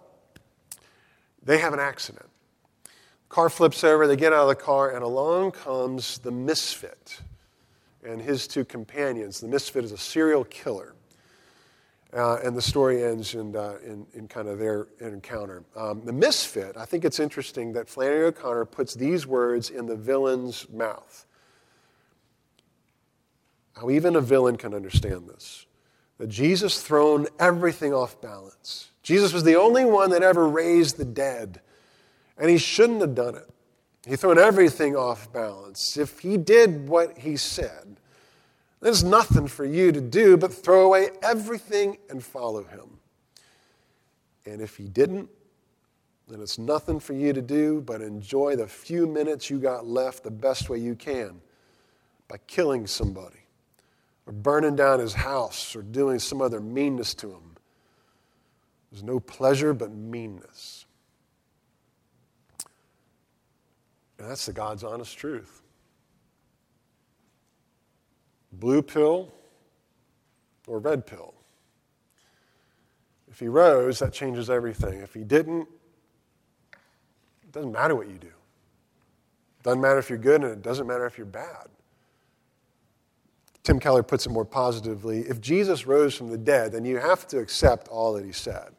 they 1.43 1.57
have 1.57 1.73
an 1.73 1.79
accident. 1.79 2.27
Car 3.29 3.49
flips 3.49 3.83
over, 3.83 4.07
they 4.07 4.15
get 4.15 4.33
out 4.33 4.43
of 4.43 4.49
the 4.49 4.55
car, 4.55 4.91
and 4.91 5.03
along 5.03 5.51
comes 5.51 6.19
the 6.19 6.31
misfit 6.31 7.19
and 8.03 8.21
his 8.21 8.47
two 8.47 8.65
companions. 8.65 9.39
The 9.39 9.47
misfit 9.47 9.83
is 9.83 9.91
a 9.91 9.97
serial 9.97 10.43
killer. 10.45 10.93
Uh, 12.11 12.37
and 12.43 12.55
the 12.55 12.61
story 12.61 13.03
ends 13.03 13.35
in, 13.35 13.55
uh, 13.55 13.77
in, 13.85 14.05
in, 14.15 14.27
kind 14.27 14.47
of 14.47 14.57
their 14.57 14.87
encounter. 14.99 15.63
Um, 15.75 16.01
the 16.05 16.13
misfit, 16.13 16.75
I 16.75 16.85
think 16.85 17.05
it's 17.05 17.19
interesting 17.19 17.73
that 17.73 17.87
Flannery 17.87 18.25
O'Connor 18.25 18.65
puts 18.65 18.95
these 18.95 19.27
words 19.27 19.69
in 19.69 19.85
the 19.85 19.95
villain's 19.95 20.67
mouth. 20.69 21.27
How 23.75 23.91
even 23.91 24.15
a 24.15 24.21
villain 24.21 24.57
can 24.57 24.73
understand 24.73 25.29
this 25.29 25.67
that 26.17 26.27
Jesus 26.27 26.81
thrown 26.81 27.27
everything 27.39 27.93
off 27.93 28.19
balance. 28.19 28.91
Jesus 29.03 29.31
was 29.31 29.43
the 29.43 29.55
only 29.55 29.85
one 29.85 30.09
that 30.09 30.21
ever 30.21 30.47
raised 30.47 30.97
the 30.97 31.05
dead, 31.05 31.61
and 32.37 32.49
he 32.49 32.57
shouldn't 32.57 32.99
have 32.99 33.15
done 33.15 33.35
it. 33.35 33.49
He 34.05 34.15
thrown 34.15 34.37
everything 34.37 34.97
off 34.97 35.31
balance. 35.31 35.97
If 35.97 36.19
he 36.19 36.35
did 36.35 36.89
what 36.89 37.19
he 37.19 37.37
said, 37.37 37.99
there's 38.81 39.03
nothing 39.03 39.47
for 39.47 39.65
you 39.65 39.91
to 39.91 40.01
do 40.01 40.37
but 40.37 40.53
throw 40.53 40.85
away 40.85 41.09
everything 41.21 41.97
and 42.09 42.23
follow 42.23 42.63
him. 42.63 42.99
And 44.45 44.61
if 44.61 44.77
he 44.77 44.87
didn't, 44.87 45.29
then 46.27 46.41
it's 46.41 46.57
nothing 46.57 46.99
for 46.99 47.13
you 47.13 47.33
to 47.33 47.41
do 47.41 47.81
but 47.81 48.01
enjoy 48.01 48.55
the 48.55 48.67
few 48.67 49.07
minutes 49.07 49.49
you 49.49 49.59
got 49.59 49.85
left 49.85 50.23
the 50.23 50.31
best 50.31 50.69
way 50.69 50.77
you 50.77 50.95
can 50.95 51.41
by 52.27 52.37
killing 52.47 52.87
somebody 52.87 53.39
or 54.25 54.31
burning 54.31 54.75
down 54.75 54.99
his 54.99 55.13
house 55.13 55.75
or 55.75 55.81
doing 55.81 56.19
some 56.19 56.41
other 56.41 56.61
meanness 56.61 57.13
to 57.15 57.31
him. 57.31 57.57
There's 58.91 59.03
no 59.03 59.19
pleasure 59.19 59.73
but 59.73 59.91
meanness. 59.91 60.85
And 64.19 64.29
that's 64.29 64.45
the 64.45 64.53
God's 64.53 64.83
honest 64.83 65.17
truth. 65.17 65.61
Blue 68.51 68.81
pill 68.81 69.31
or 70.67 70.79
red 70.79 71.05
pill. 71.05 71.33
If 73.29 73.39
he 73.39 73.47
rose, 73.47 73.99
that 73.99 74.11
changes 74.11 74.49
everything. 74.49 75.01
If 75.01 75.13
he 75.13 75.23
didn't, 75.23 75.67
it 77.43 77.51
doesn't 77.51 77.71
matter 77.71 77.95
what 77.95 78.07
you 78.07 78.17
do. 78.17 78.27
It 78.27 79.63
doesn't 79.63 79.81
matter 79.81 79.99
if 79.99 80.09
you're 80.09 80.17
good, 80.17 80.43
and 80.43 80.51
it 80.51 80.61
doesn't 80.61 80.87
matter 80.87 81.05
if 81.05 81.17
you're 81.17 81.27
bad. 81.27 81.67
Tim 83.63 83.79
Keller 83.79 84.03
puts 84.03 84.25
it 84.25 84.29
more 84.29 84.45
positively 84.45 85.19
if 85.21 85.39
Jesus 85.41 85.85
rose 85.85 86.15
from 86.15 86.29
the 86.29 86.37
dead, 86.37 86.71
then 86.71 86.85
you 86.85 86.97
have 86.97 87.27
to 87.27 87.39
accept 87.39 87.87
all 87.87 88.13
that 88.13 88.25
he 88.25 88.31
said. 88.31 88.69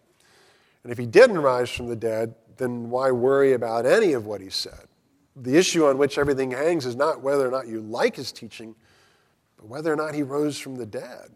And 0.82 0.90
if 0.90 0.98
he 0.98 1.06
didn't 1.06 1.38
rise 1.38 1.70
from 1.70 1.88
the 1.88 1.96
dead, 1.96 2.34
then 2.56 2.90
why 2.90 3.10
worry 3.10 3.52
about 3.52 3.86
any 3.86 4.14
of 4.14 4.26
what 4.26 4.40
he 4.40 4.50
said? 4.50 4.86
The 5.36 5.56
issue 5.56 5.86
on 5.86 5.98
which 5.98 6.18
everything 6.18 6.50
hangs 6.50 6.86
is 6.86 6.96
not 6.96 7.20
whether 7.20 7.46
or 7.46 7.50
not 7.50 7.68
you 7.68 7.80
like 7.80 8.16
his 8.16 8.32
teaching, 8.32 8.74
but 9.60 9.68
whether 9.68 9.92
or 9.92 9.96
not 9.96 10.14
he 10.14 10.22
rose 10.22 10.58
from 10.58 10.76
the 10.76 10.86
dead. 10.86 11.28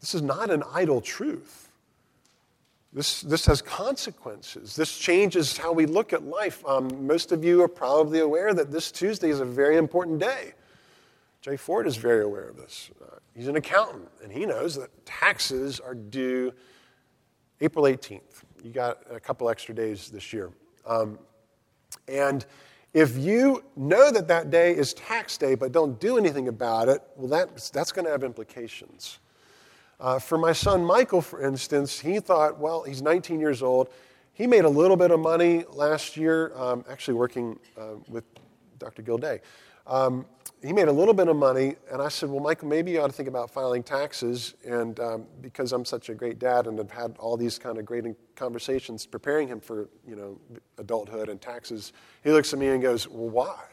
This 0.00 0.14
is 0.14 0.20
not 0.20 0.50
an 0.50 0.62
idle 0.72 1.00
truth. 1.00 1.70
This, 2.92 3.22
this 3.22 3.46
has 3.46 3.62
consequences. 3.62 4.76
This 4.76 4.98
changes 4.98 5.56
how 5.56 5.72
we 5.72 5.86
look 5.86 6.12
at 6.12 6.24
life. 6.24 6.62
Um, 6.66 7.06
most 7.06 7.32
of 7.32 7.42
you 7.42 7.62
are 7.62 7.68
probably 7.68 8.20
aware 8.20 8.52
that 8.52 8.70
this 8.70 8.92
Tuesday 8.92 9.30
is 9.30 9.40
a 9.40 9.46
very 9.46 9.78
important 9.78 10.18
day. 10.18 10.52
Jay 11.40 11.56
Ford 11.56 11.86
is 11.86 11.96
very 11.96 12.22
aware 12.22 12.50
of 12.50 12.56
this. 12.56 12.90
Uh, 13.02 13.16
he's 13.34 13.48
an 13.48 13.56
accountant, 13.56 14.08
and 14.22 14.30
he 14.30 14.44
knows 14.44 14.74
that 14.74 15.06
taxes 15.06 15.80
are 15.80 15.94
due 15.94 16.52
April 17.62 17.86
18th. 17.86 18.42
You 18.62 18.72
got 18.72 18.98
a 19.10 19.18
couple 19.18 19.48
extra 19.48 19.74
days 19.74 20.10
this 20.10 20.32
year. 20.32 20.50
Um, 20.86 21.18
and 22.08 22.44
if 22.94 23.16
you 23.16 23.64
know 23.76 24.10
that 24.10 24.28
that 24.28 24.50
day 24.50 24.76
is 24.76 24.92
tax 24.94 25.36
day 25.38 25.54
but 25.54 25.72
don't 25.72 25.98
do 26.00 26.18
anything 26.18 26.48
about 26.48 26.88
it, 26.88 27.02
well, 27.16 27.28
that, 27.28 27.56
that's 27.72 27.92
going 27.92 28.04
to 28.04 28.10
have 28.10 28.22
implications. 28.22 29.18
Uh, 29.98 30.18
for 30.18 30.36
my 30.36 30.52
son 30.52 30.84
Michael, 30.84 31.22
for 31.22 31.42
instance, 31.42 32.00
he 32.00 32.18
thought, 32.20 32.58
well, 32.58 32.82
he's 32.82 33.02
19 33.02 33.40
years 33.40 33.62
old. 33.62 33.88
He 34.34 34.46
made 34.46 34.64
a 34.64 34.68
little 34.68 34.96
bit 34.96 35.10
of 35.10 35.20
money 35.20 35.64
last 35.70 36.16
year, 36.16 36.52
um, 36.56 36.84
actually 36.90 37.14
working 37.14 37.58
uh, 37.78 37.94
with 38.08 38.24
Dr. 38.78 39.02
Gilday. 39.02 39.40
Um, 39.86 40.26
he 40.62 40.72
made 40.72 40.88
a 40.88 40.92
little 40.92 41.14
bit 41.14 41.28
of 41.28 41.36
money, 41.36 41.74
and 41.90 42.00
I 42.00 42.08
said, 42.08 42.30
Well, 42.30 42.40
Michael, 42.40 42.68
maybe 42.68 42.92
you 42.92 43.00
ought 43.00 43.08
to 43.08 43.12
think 43.12 43.28
about 43.28 43.50
filing 43.50 43.82
taxes. 43.82 44.54
And 44.64 44.98
um, 45.00 45.26
because 45.40 45.72
I'm 45.72 45.84
such 45.84 46.08
a 46.08 46.14
great 46.14 46.38
dad 46.38 46.66
and 46.66 46.78
have 46.78 46.90
had 46.90 47.16
all 47.18 47.36
these 47.36 47.58
kind 47.58 47.78
of 47.78 47.84
great 47.84 48.04
conversations 48.36 49.04
preparing 49.04 49.48
him 49.48 49.60
for 49.60 49.88
you 50.06 50.14
know, 50.14 50.38
adulthood 50.78 51.28
and 51.28 51.40
taxes, 51.40 51.92
he 52.22 52.30
looks 52.30 52.52
at 52.52 52.58
me 52.58 52.68
and 52.68 52.80
goes, 52.80 53.08
Well, 53.08 53.30
why? 53.30 53.64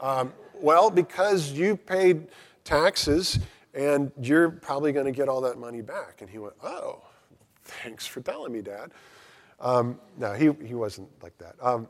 Um, 0.00 0.32
well, 0.60 0.90
because 0.90 1.50
you 1.52 1.76
paid 1.76 2.28
taxes 2.62 3.40
and 3.74 4.12
you're 4.20 4.50
probably 4.50 4.92
going 4.92 5.06
to 5.06 5.12
get 5.12 5.28
all 5.28 5.40
that 5.40 5.58
money 5.58 5.82
back. 5.82 6.20
And 6.20 6.30
he 6.30 6.38
went, 6.38 6.54
Oh, 6.62 7.02
thanks 7.64 8.06
for 8.06 8.20
telling 8.20 8.52
me, 8.52 8.62
Dad. 8.62 8.92
Um, 9.60 9.98
no, 10.18 10.32
he, 10.32 10.50
he 10.64 10.74
wasn't 10.74 11.08
like 11.22 11.36
that. 11.38 11.56
Um, 11.60 11.88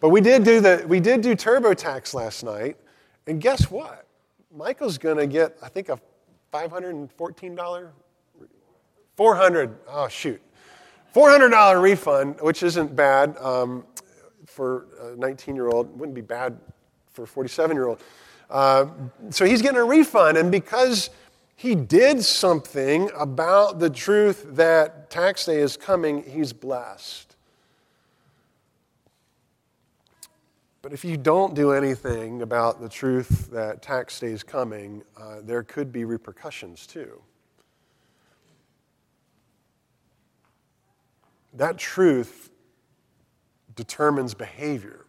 but 0.00 0.10
we 0.10 0.20
did 0.20 0.44
do 0.44 0.60
the 0.60 0.84
we 0.86 1.00
did 1.00 1.22
do 1.22 1.34
TurboTax 1.34 2.14
last 2.14 2.44
night, 2.44 2.76
and 3.26 3.40
guess 3.40 3.70
what? 3.70 4.06
Michael's 4.54 4.98
going 4.98 5.18
to 5.18 5.26
get 5.26 5.56
I 5.62 5.68
think 5.68 5.88
a 5.88 5.98
five 6.50 6.70
hundred 6.70 6.94
and 6.94 7.10
fourteen 7.12 7.54
dollar, 7.54 7.92
four 9.16 9.34
hundred. 9.34 9.76
Oh 9.88 10.08
shoot, 10.08 10.40
four 11.12 11.30
hundred 11.30 11.50
dollar 11.50 11.80
refund, 11.80 12.36
which 12.40 12.62
isn't 12.62 12.94
bad 12.96 13.36
um, 13.38 13.84
for 14.46 14.86
a 15.00 15.16
nineteen 15.16 15.54
year 15.54 15.68
old. 15.68 15.98
Wouldn't 15.98 16.14
be 16.14 16.20
bad 16.20 16.58
for 17.12 17.24
a 17.24 17.26
forty 17.26 17.48
seven 17.48 17.76
year 17.76 17.86
old. 17.86 18.00
Uh, 18.48 18.86
so 19.30 19.44
he's 19.44 19.60
getting 19.60 19.78
a 19.78 19.84
refund, 19.84 20.38
and 20.38 20.52
because 20.52 21.10
he 21.56 21.74
did 21.74 22.22
something 22.22 23.10
about 23.16 23.78
the 23.78 23.90
truth 23.90 24.46
that 24.50 25.10
tax 25.10 25.46
day 25.46 25.60
is 25.60 25.76
coming, 25.76 26.22
he's 26.22 26.52
blessed. 26.52 27.35
But 30.86 30.92
if 30.92 31.04
you 31.04 31.16
don't 31.16 31.52
do 31.52 31.72
anything 31.72 32.42
about 32.42 32.80
the 32.80 32.88
truth 32.88 33.50
that 33.50 33.82
tax 33.82 34.20
day 34.20 34.28
is 34.28 34.44
coming, 34.44 35.02
uh, 35.20 35.38
there 35.42 35.64
could 35.64 35.90
be 35.90 36.04
repercussions 36.04 36.86
too. 36.86 37.20
That 41.54 41.76
truth 41.76 42.50
determines 43.74 44.32
behavior. 44.32 45.06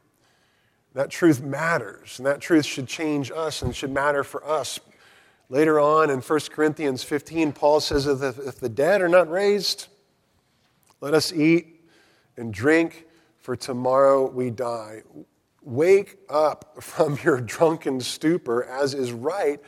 That 0.95 1.11
truth 1.11 1.43
matters, 1.43 2.17
and 2.17 2.25
that 2.25 2.41
truth 2.41 2.65
should 2.65 2.87
change 2.87 3.29
us 3.29 3.61
and 3.61 3.75
should 3.75 3.91
matter 3.91 4.23
for 4.23 4.43
us. 4.49 4.79
Later 5.47 5.79
on 5.79 6.09
in 6.09 6.21
1 6.21 6.39
Corinthians 6.49 7.03
15, 7.03 7.53
Paul 7.53 7.81
says 7.81 8.05
that 8.05 8.35
if 8.47 8.59
the 8.59 8.67
dead 8.67 9.03
are 9.03 9.09
not 9.09 9.29
raised, 9.29 9.89
let 11.01 11.13
us 11.13 11.31
eat 11.31 11.87
and 12.35 12.51
drink, 12.51 13.05
for 13.37 13.55
tomorrow 13.55 14.27
we 14.27 14.49
die. 14.49 15.03
Wake 15.67 16.17
up 16.29 16.75
from 16.81 17.19
your 17.23 17.41
drunken 17.41 17.99
stupor, 17.99 18.63
as 18.63 18.93
is 18.93 19.11
right, 19.11 19.59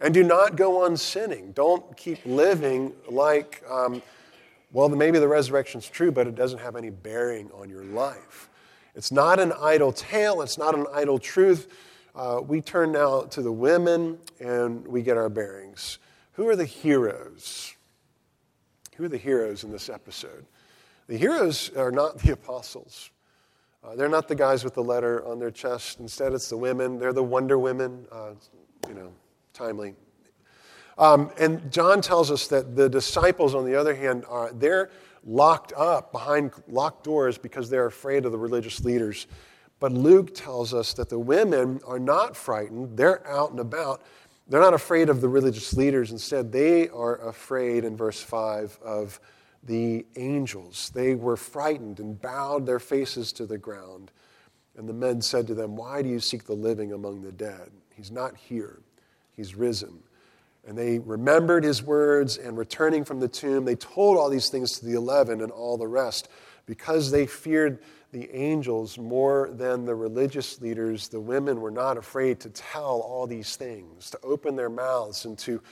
and 0.00 0.12
do 0.12 0.22
not 0.22 0.54
go 0.56 0.84
on 0.84 0.96
sinning. 0.96 1.52
Don't 1.52 1.96
keep 1.96 2.18
living 2.26 2.92
like, 3.08 3.64
um, 3.70 4.02
well, 4.70 4.90
maybe 4.90 5.18
the 5.18 5.28
resurrection's 5.28 5.88
true, 5.88 6.12
but 6.12 6.26
it 6.26 6.34
doesn't 6.34 6.58
have 6.58 6.76
any 6.76 6.90
bearing 6.90 7.50
on 7.52 7.70
your 7.70 7.84
life. 7.84 8.50
It's 8.94 9.10
not 9.10 9.40
an 9.40 9.52
idle 9.58 9.92
tale, 9.92 10.42
it's 10.42 10.58
not 10.58 10.74
an 10.74 10.86
idle 10.92 11.18
truth. 11.18 11.68
Uh, 12.14 12.40
we 12.46 12.60
turn 12.60 12.92
now 12.92 13.22
to 13.22 13.40
the 13.40 13.52
women 13.52 14.18
and 14.40 14.86
we 14.86 15.00
get 15.02 15.16
our 15.16 15.30
bearings. 15.30 15.98
Who 16.32 16.46
are 16.48 16.56
the 16.56 16.66
heroes? 16.66 17.74
Who 18.96 19.04
are 19.04 19.08
the 19.08 19.16
heroes 19.16 19.64
in 19.64 19.72
this 19.72 19.88
episode? 19.88 20.44
The 21.08 21.16
heroes 21.16 21.70
are 21.76 21.90
not 21.90 22.18
the 22.18 22.32
apostles. 22.32 23.10
Uh, 23.86 23.94
they're 23.94 24.08
not 24.08 24.26
the 24.26 24.34
guys 24.34 24.64
with 24.64 24.74
the 24.74 24.82
letter 24.82 25.24
on 25.26 25.38
their 25.38 25.50
chest. 25.50 26.00
Instead, 26.00 26.32
it's 26.32 26.48
the 26.48 26.56
women. 26.56 26.98
They're 26.98 27.12
the 27.12 27.22
wonder 27.22 27.58
women. 27.58 28.06
Uh, 28.10 28.32
you 28.88 28.94
know, 28.94 29.12
timely. 29.52 29.94
Um, 30.98 31.30
and 31.38 31.70
John 31.70 32.00
tells 32.00 32.30
us 32.30 32.48
that 32.48 32.74
the 32.74 32.88
disciples, 32.88 33.54
on 33.54 33.64
the 33.64 33.76
other 33.76 33.94
hand, 33.94 34.24
are 34.28 34.52
they're 34.52 34.90
locked 35.24 35.72
up 35.74 36.10
behind 36.10 36.52
locked 36.66 37.04
doors 37.04 37.38
because 37.38 37.70
they're 37.70 37.86
afraid 37.86 38.24
of 38.24 38.32
the 38.32 38.38
religious 38.38 38.84
leaders. 38.84 39.26
But 39.78 39.92
Luke 39.92 40.34
tells 40.34 40.72
us 40.72 40.94
that 40.94 41.08
the 41.08 41.18
women 41.18 41.80
are 41.86 41.98
not 41.98 42.34
frightened. 42.36 42.96
They're 42.96 43.26
out 43.26 43.50
and 43.50 43.60
about. 43.60 44.02
They're 44.48 44.60
not 44.60 44.74
afraid 44.74 45.10
of 45.10 45.20
the 45.20 45.28
religious 45.28 45.74
leaders. 45.74 46.12
Instead, 46.12 46.50
they 46.50 46.88
are 46.88 47.28
afraid, 47.28 47.84
in 47.84 47.96
verse 47.96 48.22
5, 48.22 48.78
of 48.82 49.20
the 49.66 50.06
angels. 50.16 50.90
They 50.94 51.14
were 51.14 51.36
frightened 51.36 52.00
and 52.00 52.20
bowed 52.20 52.66
their 52.66 52.78
faces 52.78 53.32
to 53.32 53.46
the 53.46 53.58
ground. 53.58 54.10
And 54.76 54.88
the 54.88 54.94
men 54.94 55.22
said 55.22 55.46
to 55.48 55.54
them, 55.54 55.76
Why 55.76 56.02
do 56.02 56.08
you 56.08 56.20
seek 56.20 56.44
the 56.44 56.54
living 56.54 56.92
among 56.92 57.22
the 57.22 57.32
dead? 57.32 57.70
He's 57.94 58.10
not 58.10 58.36
here, 58.36 58.80
he's 59.32 59.54
risen. 59.54 60.00
And 60.66 60.76
they 60.76 60.98
remembered 60.98 61.62
his 61.62 61.82
words, 61.82 62.38
and 62.38 62.58
returning 62.58 63.04
from 63.04 63.20
the 63.20 63.28
tomb, 63.28 63.64
they 63.64 63.76
told 63.76 64.18
all 64.18 64.28
these 64.28 64.48
things 64.48 64.78
to 64.78 64.84
the 64.84 64.94
eleven 64.94 65.40
and 65.40 65.52
all 65.52 65.76
the 65.76 65.86
rest. 65.86 66.28
Because 66.66 67.12
they 67.12 67.26
feared 67.26 67.78
the 68.10 68.34
angels 68.34 68.98
more 68.98 69.50
than 69.52 69.84
the 69.84 69.94
religious 69.94 70.60
leaders, 70.60 71.08
the 71.08 71.20
women 71.20 71.60
were 71.60 71.70
not 71.70 71.96
afraid 71.96 72.40
to 72.40 72.50
tell 72.50 73.00
all 73.00 73.26
these 73.28 73.54
things, 73.54 74.10
to 74.10 74.18
open 74.24 74.56
their 74.56 74.68
mouths 74.68 75.24
and 75.24 75.38
to, 75.38 75.62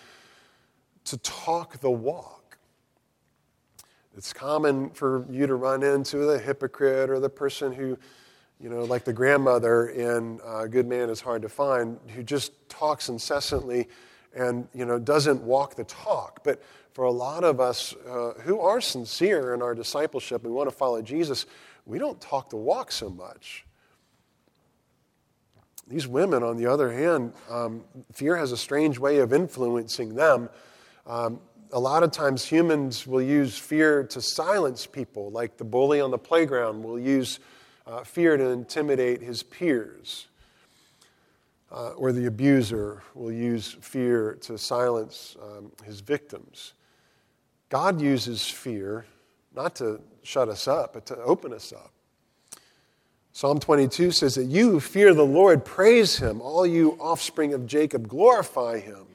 to 1.06 1.16
talk 1.18 1.80
the 1.80 1.90
walk. 1.90 2.43
It's 4.16 4.32
common 4.32 4.90
for 4.90 5.26
you 5.28 5.46
to 5.48 5.56
run 5.56 5.82
into 5.82 6.18
the 6.18 6.38
hypocrite 6.38 7.10
or 7.10 7.18
the 7.18 7.28
person 7.28 7.72
who, 7.72 7.98
you 8.60 8.68
know, 8.68 8.84
like 8.84 9.04
the 9.04 9.12
grandmother 9.12 9.88
in 9.88 10.40
uh, 10.44 10.66
Good 10.66 10.86
Man 10.86 11.10
is 11.10 11.20
Hard 11.20 11.42
to 11.42 11.48
Find, 11.48 11.98
who 12.14 12.22
just 12.22 12.52
talks 12.68 13.08
incessantly 13.08 13.88
and, 14.32 14.68
you 14.72 14.84
know, 14.84 15.00
doesn't 15.00 15.42
walk 15.42 15.74
the 15.74 15.84
talk. 15.84 16.44
But 16.44 16.62
for 16.92 17.06
a 17.06 17.10
lot 17.10 17.42
of 17.42 17.58
us 17.60 17.92
uh, 18.08 18.34
who 18.42 18.60
are 18.60 18.80
sincere 18.80 19.52
in 19.52 19.62
our 19.62 19.74
discipleship 19.74 20.44
and 20.44 20.54
want 20.54 20.70
to 20.70 20.76
follow 20.76 21.02
Jesus, 21.02 21.46
we 21.84 21.98
don't 21.98 22.20
talk 22.20 22.50
the 22.50 22.56
walk 22.56 22.92
so 22.92 23.10
much. 23.10 23.64
These 25.88 26.06
women, 26.06 26.44
on 26.44 26.56
the 26.56 26.66
other 26.66 26.92
hand, 26.92 27.32
um, 27.50 27.82
fear 28.12 28.36
has 28.36 28.52
a 28.52 28.56
strange 28.56 28.98
way 28.98 29.18
of 29.18 29.32
influencing 29.32 30.14
them. 30.14 30.48
Um, 31.04 31.40
a 31.74 31.80
lot 31.80 32.04
of 32.04 32.12
times 32.12 32.44
humans 32.44 33.04
will 33.04 33.20
use 33.20 33.58
fear 33.58 34.04
to 34.04 34.22
silence 34.22 34.86
people, 34.86 35.32
like 35.32 35.56
the 35.56 35.64
bully 35.64 36.00
on 36.00 36.12
the 36.12 36.18
playground 36.18 36.84
will 36.84 37.00
use 37.00 37.40
uh, 37.84 38.04
fear 38.04 38.36
to 38.36 38.44
intimidate 38.44 39.20
his 39.20 39.42
peers. 39.42 40.28
Uh, 41.72 41.90
or 41.94 42.12
the 42.12 42.26
abuser 42.26 43.02
will 43.14 43.32
use 43.32 43.76
fear 43.80 44.38
to 44.40 44.56
silence 44.56 45.36
um, 45.42 45.72
his 45.84 45.98
victims. 45.98 46.74
God 47.70 48.00
uses 48.00 48.46
fear 48.46 49.04
not 49.52 49.74
to 49.76 50.00
shut 50.22 50.48
us 50.48 50.68
up, 50.68 50.92
but 50.92 51.04
to 51.06 51.16
open 51.16 51.52
us 51.52 51.72
up. 51.72 51.90
Psalm 53.32 53.58
22 53.58 54.12
says 54.12 54.36
that 54.36 54.44
you 54.44 54.70
who 54.70 54.78
fear 54.78 55.12
the 55.12 55.26
Lord, 55.26 55.64
praise 55.64 56.18
him. 56.18 56.40
All 56.40 56.64
you 56.64 56.92
offspring 57.00 57.52
of 57.52 57.66
Jacob, 57.66 58.06
glorify 58.06 58.78
him. 58.78 59.06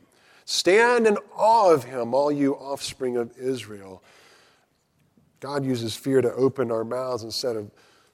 Stand 0.52 1.06
in 1.06 1.16
awe 1.38 1.72
of 1.72 1.84
him, 1.84 2.16
all 2.16 2.32
you 2.32 2.56
offspring 2.56 3.18
of 3.18 3.32
Israel. 3.38 4.02
God 5.40 5.64
uses 5.64 5.96
fear 5.96 6.22
to 6.22 6.34
open 6.34 6.72
our 6.72 6.84
mouths 6.84 7.22
instead 7.22 7.56
of 7.56 7.70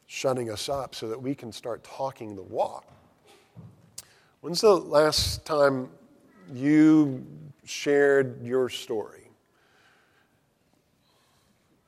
shutting 0.05 0.51
us 0.51 0.67
up 0.67 0.95
so 0.95 1.07
that 1.07 1.21
we 1.21 1.33
can 1.33 1.49
start 1.53 1.81
talking 1.85 2.35
the 2.35 2.43
walk. 2.43 2.91
When's 4.41 4.59
the 4.59 4.75
last 4.75 5.45
time 5.45 5.89
you 6.53 7.25
shared 7.63 8.43
your 8.43 8.67
story? 8.67 9.29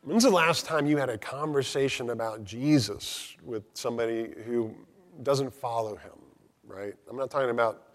When's 0.04 0.24
the 0.24 0.30
last 0.30 0.66
time 0.66 0.86
you 0.86 0.96
had 0.96 1.10
a 1.10 1.18
conversation 1.18 2.12
about 2.12 2.46
Jesus 2.46 3.36
with 3.44 3.66
somebody 3.74 4.30
who 4.46 4.74
doesn't 5.24 5.54
follow 5.54 5.98
him, 5.98 6.18
right? 6.66 6.94
I'm 7.10 7.18
not 7.18 7.30
talking 7.30 7.50
about 7.50 7.87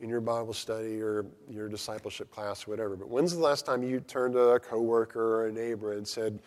in 0.00 0.08
your 0.08 0.20
Bible 0.20 0.52
study 0.52 1.00
or 1.00 1.26
your 1.48 1.68
discipleship 1.68 2.30
class 2.30 2.66
or 2.66 2.70
whatever. 2.70 2.96
But 2.96 3.08
when's 3.08 3.34
the 3.34 3.40
last 3.40 3.66
time 3.66 3.82
you 3.82 4.00
turned 4.00 4.34
to 4.34 4.40
a 4.40 4.60
coworker 4.60 5.42
or 5.42 5.46
a 5.46 5.52
neighbor 5.52 5.92
and 5.92 6.06
said, 6.06 6.38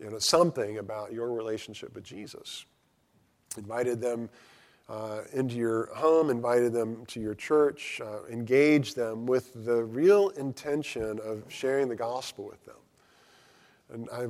you 0.00 0.10
know, 0.10 0.18
something 0.18 0.78
about 0.78 1.12
your 1.12 1.32
relationship 1.32 1.94
with 1.94 2.04
Jesus? 2.04 2.64
Invited 3.56 4.00
them 4.00 4.28
uh, 4.88 5.22
into 5.32 5.56
your 5.56 5.86
home, 5.94 6.30
invited 6.30 6.72
them 6.72 7.04
to 7.06 7.20
your 7.20 7.34
church, 7.34 8.00
uh, 8.04 8.24
engaged 8.30 8.94
them 8.94 9.26
with 9.26 9.64
the 9.64 9.82
real 9.82 10.28
intention 10.30 11.18
of 11.24 11.42
sharing 11.48 11.88
the 11.88 11.96
gospel 11.96 12.44
with 12.44 12.64
them. 12.64 12.76
And 13.92 14.08
I, 14.12 14.22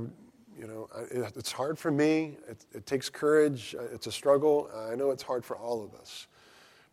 you 0.59 0.67
know, 0.67 0.89
it, 1.11 1.33
it's 1.37 1.53
hard 1.53 1.79
for 1.79 1.91
me. 1.91 2.37
It, 2.49 2.65
it 2.73 2.87
takes 2.87 3.11
courage. 3.11 3.75
Uh, 3.79 3.83
it's 3.93 4.07
a 4.07 4.13
struggle. 4.13 4.71
I 4.91 4.95
know 4.95 5.11
it's 5.11 5.23
hard 5.23 5.45
for 5.45 5.57
all 5.57 5.85
of 5.85 5.95
us. 6.01 6.27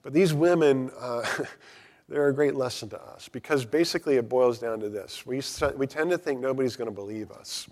But 0.04 0.14
these 0.14 0.34
women, 0.34 0.92
uh, 1.00 1.26
they're 2.10 2.28
a 2.28 2.34
great 2.34 2.56
lesson 2.56 2.90
to 2.90 3.02
us 3.02 3.30
because 3.30 3.66
basically 3.66 4.18
it 4.18 4.30
boils 4.30 4.60
down 4.60 4.80
to 4.82 4.90
this. 4.90 5.26
We, 5.26 5.42
we 5.76 5.88
tend 5.88 6.12
to 6.12 6.18
think 6.18 6.40
nobody's 6.40 6.76
going 6.76 6.90
to 6.90 6.96
believe 6.96 7.32
us. 7.32 7.68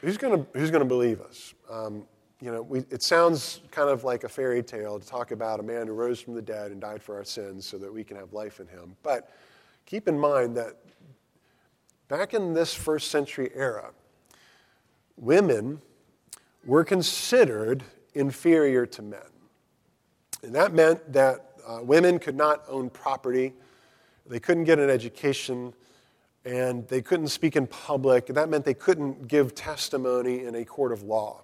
Who's 0.00 0.16
going 0.16 0.44
to, 0.44 0.58
who's 0.58 0.70
to 0.70 0.84
believe 0.84 1.20
us? 1.20 1.54
Um, 1.70 2.04
you 2.40 2.50
know, 2.50 2.62
we, 2.62 2.80
it 2.90 3.02
sounds 3.02 3.60
kind 3.70 3.90
of 3.90 4.02
like 4.02 4.24
a 4.24 4.28
fairy 4.28 4.62
tale 4.62 4.98
to 4.98 5.06
talk 5.06 5.30
about 5.30 5.60
a 5.60 5.62
man 5.62 5.86
who 5.86 5.92
rose 5.92 6.20
from 6.20 6.34
the 6.34 6.42
dead 6.42 6.72
and 6.72 6.80
died 6.80 7.02
for 7.02 7.16
our 7.16 7.24
sins 7.24 7.66
so 7.66 7.76
that 7.78 7.92
we 7.92 8.02
can 8.02 8.16
have 8.16 8.32
life 8.32 8.60
in 8.60 8.66
him. 8.66 8.96
But 9.02 9.30
keep 9.84 10.08
in 10.08 10.18
mind 10.18 10.56
that 10.56 10.76
back 12.08 12.32
in 12.32 12.54
this 12.54 12.72
first 12.72 13.10
century 13.10 13.50
era, 13.54 13.90
women 15.16 15.82
were 16.64 16.82
considered 16.82 17.84
inferior 18.14 18.86
to 18.86 19.02
men. 19.02 19.20
And 20.42 20.54
that 20.54 20.72
meant 20.72 21.12
that 21.12 21.46
uh, 21.66 21.80
women 21.82 22.18
could 22.18 22.36
not 22.36 22.64
own 22.68 22.90
property, 22.90 23.52
they 24.26 24.40
couldn't 24.40 24.64
get 24.64 24.78
an 24.78 24.90
education, 24.90 25.74
and 26.44 26.86
they 26.88 27.02
couldn't 27.02 27.28
speak 27.28 27.56
in 27.56 27.66
public. 27.66 28.26
That 28.26 28.48
meant 28.48 28.64
they 28.64 28.74
couldn't 28.74 29.28
give 29.28 29.54
testimony 29.54 30.44
in 30.44 30.54
a 30.54 30.64
court 30.64 30.92
of 30.92 31.02
law. 31.02 31.42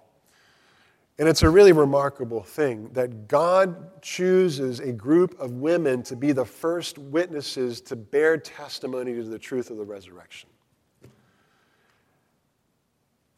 And 1.19 1.27
it's 1.27 1.41
a 1.41 1.49
really 1.49 1.71
remarkable 1.71 2.43
thing 2.43 2.89
that 2.93 3.27
God 3.27 4.01
chooses 4.03 4.79
a 4.79 4.91
group 4.91 5.39
of 5.39 5.53
women 5.53 6.03
to 6.03 6.15
be 6.15 6.31
the 6.31 6.45
first 6.45 6.99
witnesses 6.99 7.81
to 7.81 7.95
bear 7.95 8.37
testimony 8.37 9.15
to 9.15 9.23
the 9.23 9.39
truth 9.39 9.71
of 9.71 9.77
the 9.77 9.83
resurrection. 9.83 10.49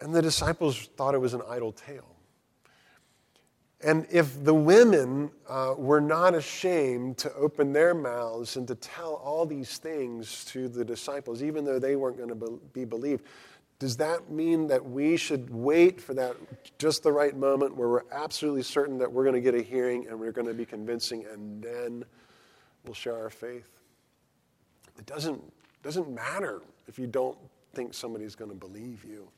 And 0.02 0.14
the 0.14 0.22
disciples 0.22 0.90
thought 0.98 1.14
it 1.14 1.20
was 1.20 1.34
an 1.34 1.42
idle 1.48 1.72
tale. 1.72 2.16
And 3.82 4.06
if 4.12 4.44
the 4.44 4.54
women 4.54 5.32
uh, 5.48 5.74
were 5.78 6.02
not 6.02 6.36
ashamed 6.36 7.18
to 7.20 7.34
open 7.34 7.72
their 7.72 7.94
mouths 7.94 8.58
and 8.58 8.68
to 8.68 8.76
tell 8.76 9.14
all 9.14 9.46
these 9.46 9.78
things 9.78 10.44
to 10.46 10.68
the 10.68 10.84
disciples, 10.84 11.42
even 11.42 11.64
though 11.64 11.80
they 11.80 11.96
weren't 11.96 12.18
going 12.18 12.38
to 12.38 12.60
be 12.74 12.84
believed, 12.84 13.24
does 13.80 13.96
that 13.96 14.30
mean 14.30 14.68
that 14.68 14.84
we 14.84 15.16
should 15.16 15.50
wait 15.50 16.02
for 16.02 16.14
that 16.14 16.36
just 16.78 17.04
the 17.04 17.12
right 17.12 17.38
moment 17.38 17.78
where 17.78 17.88
we're 17.88 18.04
absolutely 18.12 18.64
certain 18.64 18.98
that 18.98 19.10
we're 19.10 19.24
going 19.24 19.36
to 19.36 19.42
get 19.42 19.56
a 19.56 19.62
hearing 19.62 20.08
and 20.08 20.20
we're 20.20 20.34
going 20.34 20.48
to 20.48 20.54
be 20.54 20.66
convincing 20.66 21.26
and 21.32 21.64
then 21.64 22.04
we'll 22.84 22.94
share 22.94 23.16
our 23.16 23.30
faith? 23.30 23.70
It 24.98 25.06
doesn't, 25.06 25.42
doesn't 25.82 26.14
matter 26.14 26.62
if 26.90 27.00
you 27.00 27.08
don't 27.08 27.38
think 27.74 27.94
somebody's 27.94 28.36
going 28.36 28.52
to 28.52 28.58
believe 28.58 29.06
you. 29.06 29.30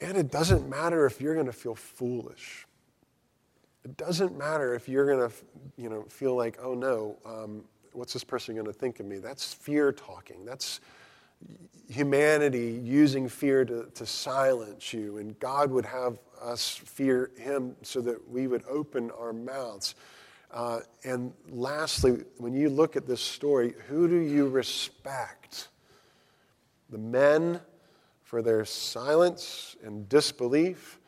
And 0.00 0.16
it 0.16 0.30
doesn't 0.30 0.68
matter 0.68 1.06
if 1.06 1.20
you're 1.20 1.34
going 1.34 1.46
to 1.46 1.52
feel 1.52 1.74
foolish. 1.74 2.67
It 3.84 3.96
doesn't 3.96 4.36
matter 4.36 4.74
if 4.74 4.88
you're 4.88 5.06
going 5.06 5.30
to, 5.30 5.34
you 5.76 5.88
know, 5.88 6.02
feel 6.08 6.34
like, 6.34 6.58
oh 6.62 6.74
no, 6.74 7.16
um, 7.24 7.64
what's 7.92 8.12
this 8.12 8.24
person 8.24 8.54
going 8.54 8.66
to 8.66 8.72
think 8.72 9.00
of 9.00 9.06
me? 9.06 9.18
That's 9.18 9.54
fear 9.54 9.92
talking. 9.92 10.44
That's 10.44 10.80
humanity 11.88 12.80
using 12.82 13.28
fear 13.28 13.64
to, 13.64 13.88
to 13.94 14.06
silence 14.06 14.92
you. 14.92 15.18
And 15.18 15.38
God 15.38 15.70
would 15.70 15.86
have 15.86 16.18
us 16.40 16.76
fear 16.76 17.30
Him 17.38 17.76
so 17.82 18.00
that 18.02 18.28
we 18.28 18.46
would 18.46 18.64
open 18.68 19.10
our 19.12 19.32
mouths. 19.32 19.94
Uh, 20.50 20.80
and 21.04 21.32
lastly, 21.48 22.24
when 22.38 22.54
you 22.54 22.70
look 22.70 22.96
at 22.96 23.06
this 23.06 23.20
story, 23.20 23.74
who 23.88 24.08
do 24.08 24.16
you 24.16 24.48
respect? 24.48 25.68
The 26.90 26.98
men 26.98 27.60
for 28.22 28.42
their 28.42 28.64
silence 28.64 29.76
and 29.82 30.08
disbelief, 30.08 30.98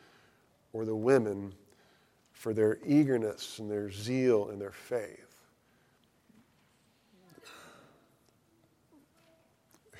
or 0.73 0.85
the 0.85 0.95
women 0.95 1.53
for 2.41 2.55
their 2.55 2.79
eagerness 2.87 3.59
and 3.59 3.69
their 3.69 3.91
zeal 3.91 4.49
and 4.49 4.59
their 4.59 4.71
faith. 4.71 5.27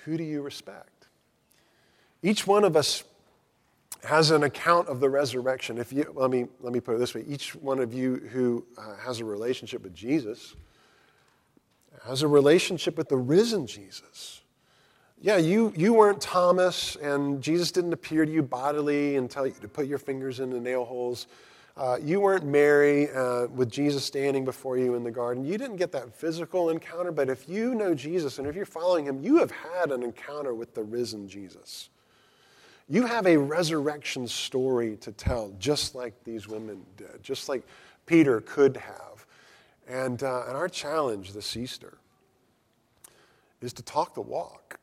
Who 0.06 0.18
do 0.18 0.24
you 0.24 0.42
respect? 0.42 1.06
Each 2.24 2.48
one 2.48 2.64
of 2.64 2.76
us 2.76 3.04
has 4.04 4.32
an 4.32 4.42
account 4.42 4.88
of 4.88 5.00
the 5.00 5.08
resurrection. 5.08 5.78
If 5.78 5.94
you, 5.94 6.12
let, 6.16 6.32
me, 6.32 6.48
let 6.62 6.74
me 6.74 6.80
put 6.80 6.96
it 6.96 6.98
this 6.98 7.14
way 7.14 7.24
each 7.28 7.54
one 7.54 7.80
of 7.80 7.94
you 7.94 8.16
who 8.32 8.66
uh, 8.76 8.96
has 8.96 9.20
a 9.20 9.26
relationship 9.26 9.84
with 9.84 9.94
Jesus 9.94 10.56
has 12.06 12.24
a 12.24 12.28
relationship 12.28 12.98
with 12.98 13.10
the 13.10 13.18
risen 13.18 13.68
Jesus. 13.68 14.42
Yeah, 15.22 15.38
you, 15.38 15.72
you 15.76 15.94
weren't 15.94 16.20
Thomas, 16.20 16.96
and 16.96 17.44
Jesus 17.44 17.72
didn't 17.72 17.94
appear 17.94 18.26
to 18.26 18.32
you 18.32 18.42
bodily 18.42 19.18
and 19.18 19.30
tell 19.30 19.46
you 19.46 19.54
to 19.62 19.68
put 19.68 19.86
your 19.86 20.00
fingers 20.00 20.40
in 20.40 20.50
the 20.50 20.60
nail 20.60 20.84
holes. 20.84 21.28
Uh, 21.82 21.98
you 22.04 22.20
weren't 22.20 22.46
Mary 22.46 23.10
uh, 23.10 23.48
with 23.48 23.68
Jesus 23.68 24.06
standing 24.06 24.46
before 24.46 24.78
you 24.78 24.94
in 24.94 25.04
the 25.04 25.10
garden. 25.10 25.44
You 25.44 25.58
didn't 25.58 25.78
get 25.78 25.92
that 25.94 26.14
physical 26.14 26.70
encounter, 26.70 27.12
but 27.12 27.28
if 27.28 27.50
you 27.50 27.74
know 27.74 27.96
Jesus 27.96 28.38
and 28.38 28.48
if 28.48 28.56
you're 28.56 28.66
following 28.68 29.06
him, 29.06 29.24
you 29.24 29.38
have 29.38 29.50
had 29.50 29.90
an 29.90 30.04
encounter 30.04 30.54
with 30.54 30.76
the 30.76 30.84
risen 30.84 31.28
Jesus. 31.28 31.90
You 32.88 33.08
have 33.08 33.26
a 33.26 33.36
resurrection 33.36 34.28
story 34.28 34.96
to 34.98 35.12
tell, 35.12 35.56
just 35.58 35.96
like 35.96 36.14
these 36.24 36.48
women 36.48 36.86
did, 36.98 37.24
just 37.24 37.50
like 37.50 37.64
Peter 38.06 38.42
could 38.42 38.78
have. 38.78 39.26
And, 39.88 40.22
uh, 40.22 40.44
and 40.50 40.56
our 40.56 40.70
challenge 40.70 41.34
this 41.34 41.58
Easter 41.58 41.98
is 43.60 43.74
to 43.74 43.82
talk 43.82 44.14
the 44.14 44.22
walk 44.22 44.80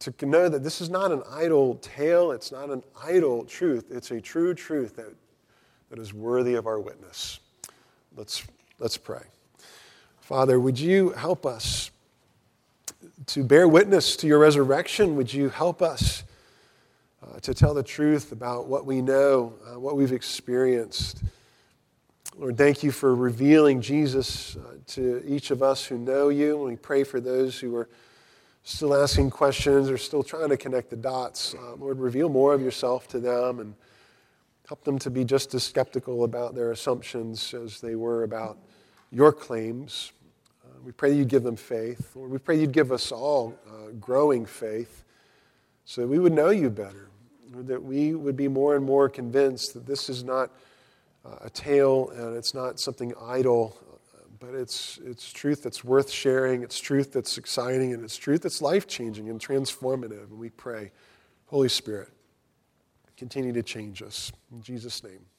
to 0.00 0.26
know 0.26 0.48
that 0.48 0.64
this 0.64 0.80
is 0.80 0.90
not 0.90 1.12
an 1.12 1.22
idle 1.30 1.76
tale, 1.76 2.32
it's 2.32 2.50
not 2.50 2.70
an 2.70 2.82
idle 3.00 3.44
truth, 3.44 3.92
it's 3.92 4.10
a 4.10 4.20
true 4.20 4.52
truth 4.52 4.96
that 4.96 5.14
that 5.90 5.98
is 5.98 6.14
worthy 6.14 6.54
of 6.54 6.66
our 6.66 6.80
witness. 6.80 7.40
Let's, 8.16 8.44
let's 8.78 8.96
pray. 8.96 9.22
Father, 10.20 10.58
would 10.58 10.78
you 10.78 11.10
help 11.10 11.44
us 11.44 11.90
to 13.26 13.42
bear 13.44 13.66
witness 13.66 14.16
to 14.16 14.26
your 14.26 14.38
resurrection? 14.38 15.16
Would 15.16 15.32
you 15.32 15.48
help 15.48 15.82
us 15.82 16.22
uh, 17.22 17.40
to 17.40 17.52
tell 17.52 17.74
the 17.74 17.82
truth 17.82 18.32
about 18.32 18.66
what 18.66 18.86
we 18.86 19.02
know, 19.02 19.52
uh, 19.66 19.78
what 19.78 19.96
we've 19.96 20.12
experienced? 20.12 21.22
Lord, 22.38 22.56
thank 22.56 22.82
you 22.84 22.92
for 22.92 23.14
revealing 23.14 23.80
Jesus 23.80 24.56
uh, 24.56 24.76
to 24.88 25.22
each 25.26 25.50
of 25.50 25.62
us 25.62 25.84
who 25.84 25.98
know 25.98 26.28
you. 26.28 26.56
And 26.56 26.64
we 26.64 26.76
pray 26.76 27.02
for 27.02 27.20
those 27.20 27.58
who 27.58 27.74
are 27.76 27.88
still 28.62 28.94
asking 28.94 29.30
questions 29.30 29.90
or 29.90 29.98
still 29.98 30.22
trying 30.22 30.50
to 30.50 30.56
connect 30.56 30.90
the 30.90 30.96
dots. 30.96 31.54
Uh, 31.54 31.74
Lord, 31.74 31.98
reveal 31.98 32.28
more 32.28 32.54
of 32.54 32.62
yourself 32.62 33.08
to 33.08 33.18
them 33.18 33.58
and 33.58 33.74
Help 34.70 34.84
them 34.84 35.00
to 35.00 35.10
be 35.10 35.24
just 35.24 35.52
as 35.52 35.64
skeptical 35.64 36.22
about 36.22 36.54
their 36.54 36.70
assumptions 36.70 37.54
as 37.54 37.80
they 37.80 37.96
were 37.96 38.22
about 38.22 38.56
your 39.10 39.32
claims. 39.32 40.12
Uh, 40.64 40.68
we 40.84 40.92
pray 40.92 41.12
you'd 41.12 41.26
give 41.26 41.42
them 41.42 41.56
faith. 41.56 42.12
Lord, 42.14 42.30
we 42.30 42.38
pray 42.38 42.56
you'd 42.56 42.70
give 42.70 42.92
us 42.92 43.10
all 43.10 43.58
uh, 43.66 43.90
growing 43.98 44.46
faith 44.46 45.02
so 45.84 46.02
that 46.02 46.06
we 46.06 46.20
would 46.20 46.32
know 46.32 46.50
you 46.50 46.70
better, 46.70 47.10
that 47.52 47.82
we 47.82 48.14
would 48.14 48.36
be 48.36 48.46
more 48.46 48.76
and 48.76 48.84
more 48.84 49.08
convinced 49.08 49.74
that 49.74 49.86
this 49.86 50.08
is 50.08 50.22
not 50.22 50.52
uh, 51.24 51.46
a 51.46 51.50
tale 51.50 52.10
and 52.10 52.36
it's 52.36 52.54
not 52.54 52.78
something 52.78 53.12
idle, 53.20 53.76
but 54.38 54.54
it's, 54.54 55.00
it's 55.04 55.32
truth 55.32 55.64
that's 55.64 55.82
worth 55.82 56.12
sharing, 56.12 56.62
it's 56.62 56.78
truth 56.78 57.12
that's 57.12 57.38
exciting, 57.38 57.92
and 57.92 58.04
it's 58.04 58.16
truth 58.16 58.42
that's 58.42 58.62
life 58.62 58.86
changing 58.86 59.30
and 59.30 59.40
transformative. 59.40 60.30
And 60.30 60.38
we 60.38 60.50
pray, 60.50 60.92
Holy 61.46 61.68
Spirit, 61.68 62.10
continue 63.20 63.52
to 63.52 63.62
change 63.62 64.00
us. 64.00 64.32
In 64.50 64.62
Jesus' 64.62 65.04
name. 65.04 65.29